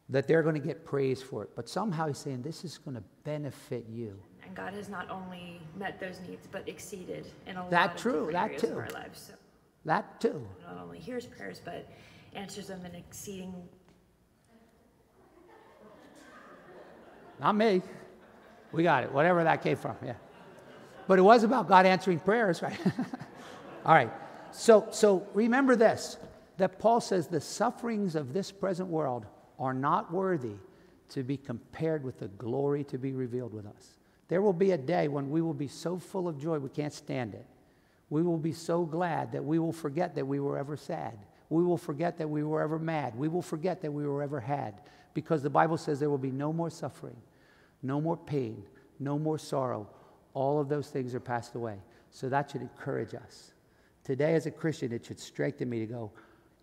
that 0.08 0.28
they're 0.28 0.42
going 0.42 0.54
to 0.54 0.60
get 0.60 0.84
praise 0.84 1.20
for 1.20 1.42
it, 1.42 1.50
but 1.56 1.68
somehow 1.68 2.06
he's 2.06 2.18
saying 2.18 2.42
this 2.42 2.64
is 2.64 2.78
going 2.78 2.96
to 2.96 3.02
benefit 3.24 3.86
you. 3.90 4.18
And 4.44 4.54
God 4.54 4.74
has 4.74 4.88
not 4.88 5.10
only 5.10 5.60
met 5.76 5.98
those 5.98 6.20
needs, 6.28 6.46
but 6.50 6.68
exceeded 6.68 7.26
in 7.46 7.56
a 7.56 7.66
that 7.70 7.90
lot 7.90 7.98
true, 7.98 8.26
of 8.26 8.32
that 8.32 8.58
too. 8.58 8.68
of 8.68 8.78
our 8.78 8.88
lives. 8.90 9.26
So 9.28 9.34
that 9.84 10.20
too. 10.20 10.46
Not 10.66 10.80
only 10.82 10.98
hears 10.98 11.26
prayers, 11.26 11.60
but 11.64 11.88
answers 12.34 12.68
them 12.68 12.84
in 12.86 12.94
exceeding. 12.94 13.54
Not 17.40 17.56
me. 17.56 17.82
We 18.70 18.84
got 18.84 19.04
it. 19.04 19.12
Whatever 19.12 19.42
that 19.42 19.62
came 19.62 19.76
from, 19.76 19.96
yeah. 20.04 20.14
But 21.08 21.18
it 21.18 21.22
was 21.22 21.42
about 21.42 21.68
God 21.68 21.86
answering 21.86 22.20
prayers, 22.20 22.62
right? 22.62 22.78
All 23.84 23.94
right. 23.94 24.12
So, 24.52 24.86
so 24.90 25.26
remember 25.34 25.74
this 25.74 26.18
that 26.62 26.78
Paul 26.78 27.00
says 27.00 27.26
the 27.26 27.40
sufferings 27.40 28.14
of 28.14 28.32
this 28.32 28.52
present 28.52 28.88
world 28.88 29.26
are 29.58 29.74
not 29.74 30.12
worthy 30.12 30.54
to 31.08 31.24
be 31.24 31.36
compared 31.36 32.04
with 32.04 32.20
the 32.20 32.28
glory 32.28 32.84
to 32.84 32.98
be 32.98 33.14
revealed 33.14 33.52
with 33.52 33.66
us. 33.66 33.98
There 34.28 34.40
will 34.40 34.52
be 34.52 34.70
a 34.70 34.78
day 34.78 35.08
when 35.08 35.28
we 35.28 35.42
will 35.42 35.54
be 35.54 35.66
so 35.66 35.98
full 35.98 36.28
of 36.28 36.38
joy 36.38 36.60
we 36.60 36.68
can't 36.68 36.92
stand 36.92 37.34
it. 37.34 37.44
We 38.10 38.22
will 38.22 38.38
be 38.38 38.52
so 38.52 38.84
glad 38.84 39.32
that 39.32 39.44
we 39.44 39.58
will 39.58 39.72
forget 39.72 40.14
that 40.14 40.24
we 40.24 40.38
were 40.38 40.56
ever 40.56 40.76
sad. 40.76 41.18
We 41.50 41.64
will 41.64 41.76
forget 41.76 42.16
that 42.18 42.30
we 42.30 42.44
were 42.44 42.62
ever 42.62 42.78
mad. 42.78 43.16
We 43.16 43.26
will 43.26 43.42
forget 43.42 43.80
that 43.80 43.90
we 43.90 44.06
were 44.06 44.22
ever 44.22 44.38
had 44.38 44.82
because 45.14 45.42
the 45.42 45.50
Bible 45.50 45.76
says 45.76 45.98
there 45.98 46.10
will 46.10 46.16
be 46.16 46.30
no 46.30 46.52
more 46.52 46.70
suffering, 46.70 47.16
no 47.82 48.00
more 48.00 48.16
pain, 48.16 48.62
no 49.00 49.18
more 49.18 49.36
sorrow. 49.36 49.88
All 50.32 50.60
of 50.60 50.68
those 50.68 50.90
things 50.90 51.12
are 51.12 51.18
passed 51.18 51.56
away. 51.56 51.78
So 52.12 52.28
that 52.28 52.52
should 52.52 52.62
encourage 52.62 53.16
us. 53.16 53.50
Today, 54.04 54.36
as 54.36 54.46
a 54.46 54.52
Christian, 54.52 54.92
it 54.92 55.04
should 55.04 55.18
strengthen 55.18 55.68
me 55.68 55.80
to 55.80 55.86
go, 55.86 56.12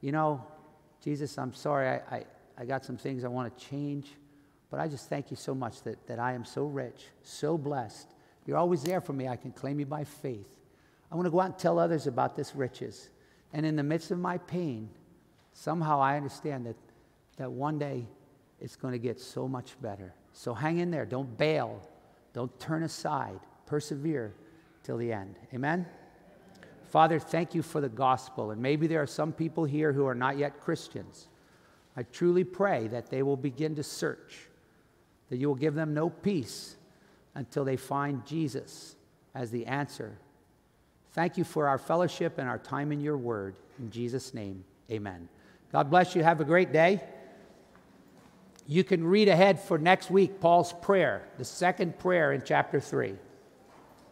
you 0.02 0.12
know, 0.12 0.45
Jesus, 1.04 1.38
I'm 1.38 1.54
sorry, 1.54 1.88
I, 1.88 2.16
I, 2.16 2.26
I 2.58 2.66
got 2.66 2.84
some 2.86 2.97
things 2.97 3.24
I 3.24 3.28
want 3.28 3.56
to 3.56 3.66
change, 3.66 4.08
but 4.70 4.80
I 4.80 4.88
just 4.88 5.10
thank 5.10 5.32
you 5.32 5.38
so 5.38 5.56
much 5.56 5.82
that, 5.84 6.06
that 6.08 6.20
I 6.20 6.34
am 6.34 6.45
so 6.45 6.66
rich, 6.66 7.06
so 7.24 7.58
blessed. 7.58 8.08
You're 8.45 8.58
always 8.58 8.84
there 8.84 9.02
for 9.02 9.14
me. 9.14 9.28
I 9.28 9.36
can 9.36 9.52
claim 9.52 9.80
you 9.80 9.86
by 9.86 10.04
faith. 10.04 10.58
I 11.12 11.16
want 11.16 11.26
to 11.26 11.32
go 11.32 11.39
out 11.39 11.45
and 11.45 11.58
tell 11.58 11.80
others 11.80 12.08
about 12.08 12.36
this 12.36 12.56
riches. 12.56 13.10
And 13.54 13.66
in 13.66 13.76
the 13.76 13.84
midst 13.84 14.12
of 14.12 14.20
my 14.20 14.38
pain, 14.38 14.89
somehow 15.54 16.02
I 16.02 16.18
understand 16.18 16.66
that, 16.66 16.76
that 17.38 17.52
one 17.52 17.80
day 17.80 18.06
it's 18.60 18.76
going 18.76 18.91
to 18.91 19.00
get 19.00 19.20
so 19.20 19.47
much 19.47 19.80
better. 19.82 20.14
So 20.34 20.54
hang 20.54 20.80
in 20.80 20.91
there. 20.91 21.06
Don't 21.06 21.38
bail. 21.38 21.82
Don't 22.34 22.58
turn 22.60 22.84
aside. 22.84 23.39
Persevere 23.66 24.34
till 24.84 24.97
the 24.97 25.12
end. 25.12 25.36
Amen? 25.54 25.86
Father, 26.90 27.20
thank 27.20 27.54
you 27.54 27.62
for 27.62 27.82
the 27.82 27.90
gospel. 27.90 28.52
And 28.52 28.62
maybe 28.62 28.88
there 28.88 29.02
are 29.02 29.08
some 29.08 29.32
people 29.32 29.64
here 29.64 29.94
who 29.94 30.08
are 30.08 30.16
not 30.16 30.38
yet 30.38 30.60
Christians. 30.60 31.28
I 31.96 32.04
truly 32.04 32.44
pray 32.44 32.88
that 32.88 33.10
they 33.10 33.22
will 33.24 33.38
begin 33.38 33.76
to 33.76 33.84
search, 33.84 34.48
that 35.30 35.38
you 35.38 35.48
will 35.48 35.56
give 35.56 35.76
them 35.76 35.94
no 35.94 36.10
peace 36.10 36.76
until 37.36 37.64
they 37.64 37.78
find 37.78 38.26
Jesus 38.26 38.96
as 39.36 39.52
the 39.52 39.66
answer. 39.68 40.18
Thank 41.14 41.38
you 41.38 41.44
for 41.44 41.68
our 41.68 41.78
fellowship 41.78 42.38
and 42.38 42.50
our 42.50 42.58
time 42.58 42.92
in 42.92 43.02
your 43.02 43.18
word. 43.18 43.56
In 43.78 43.92
Jesus' 43.92 44.34
name, 44.34 44.64
amen. 44.90 45.30
God 45.72 45.92
bless 45.92 46.16
you. 46.16 46.24
Have 46.24 46.42
a 46.42 46.46
great 46.46 46.72
day. 46.72 47.04
You 48.66 48.84
can 48.84 49.06
read 49.06 49.28
ahead 49.28 49.60
for 49.60 49.78
next 49.78 50.10
week 50.10 50.40
Paul's 50.40 50.74
prayer, 50.74 51.28
the 51.38 51.46
second 51.46 52.00
prayer 52.00 52.34
in 52.34 52.42
chapter 52.44 52.80
3. 52.80 53.16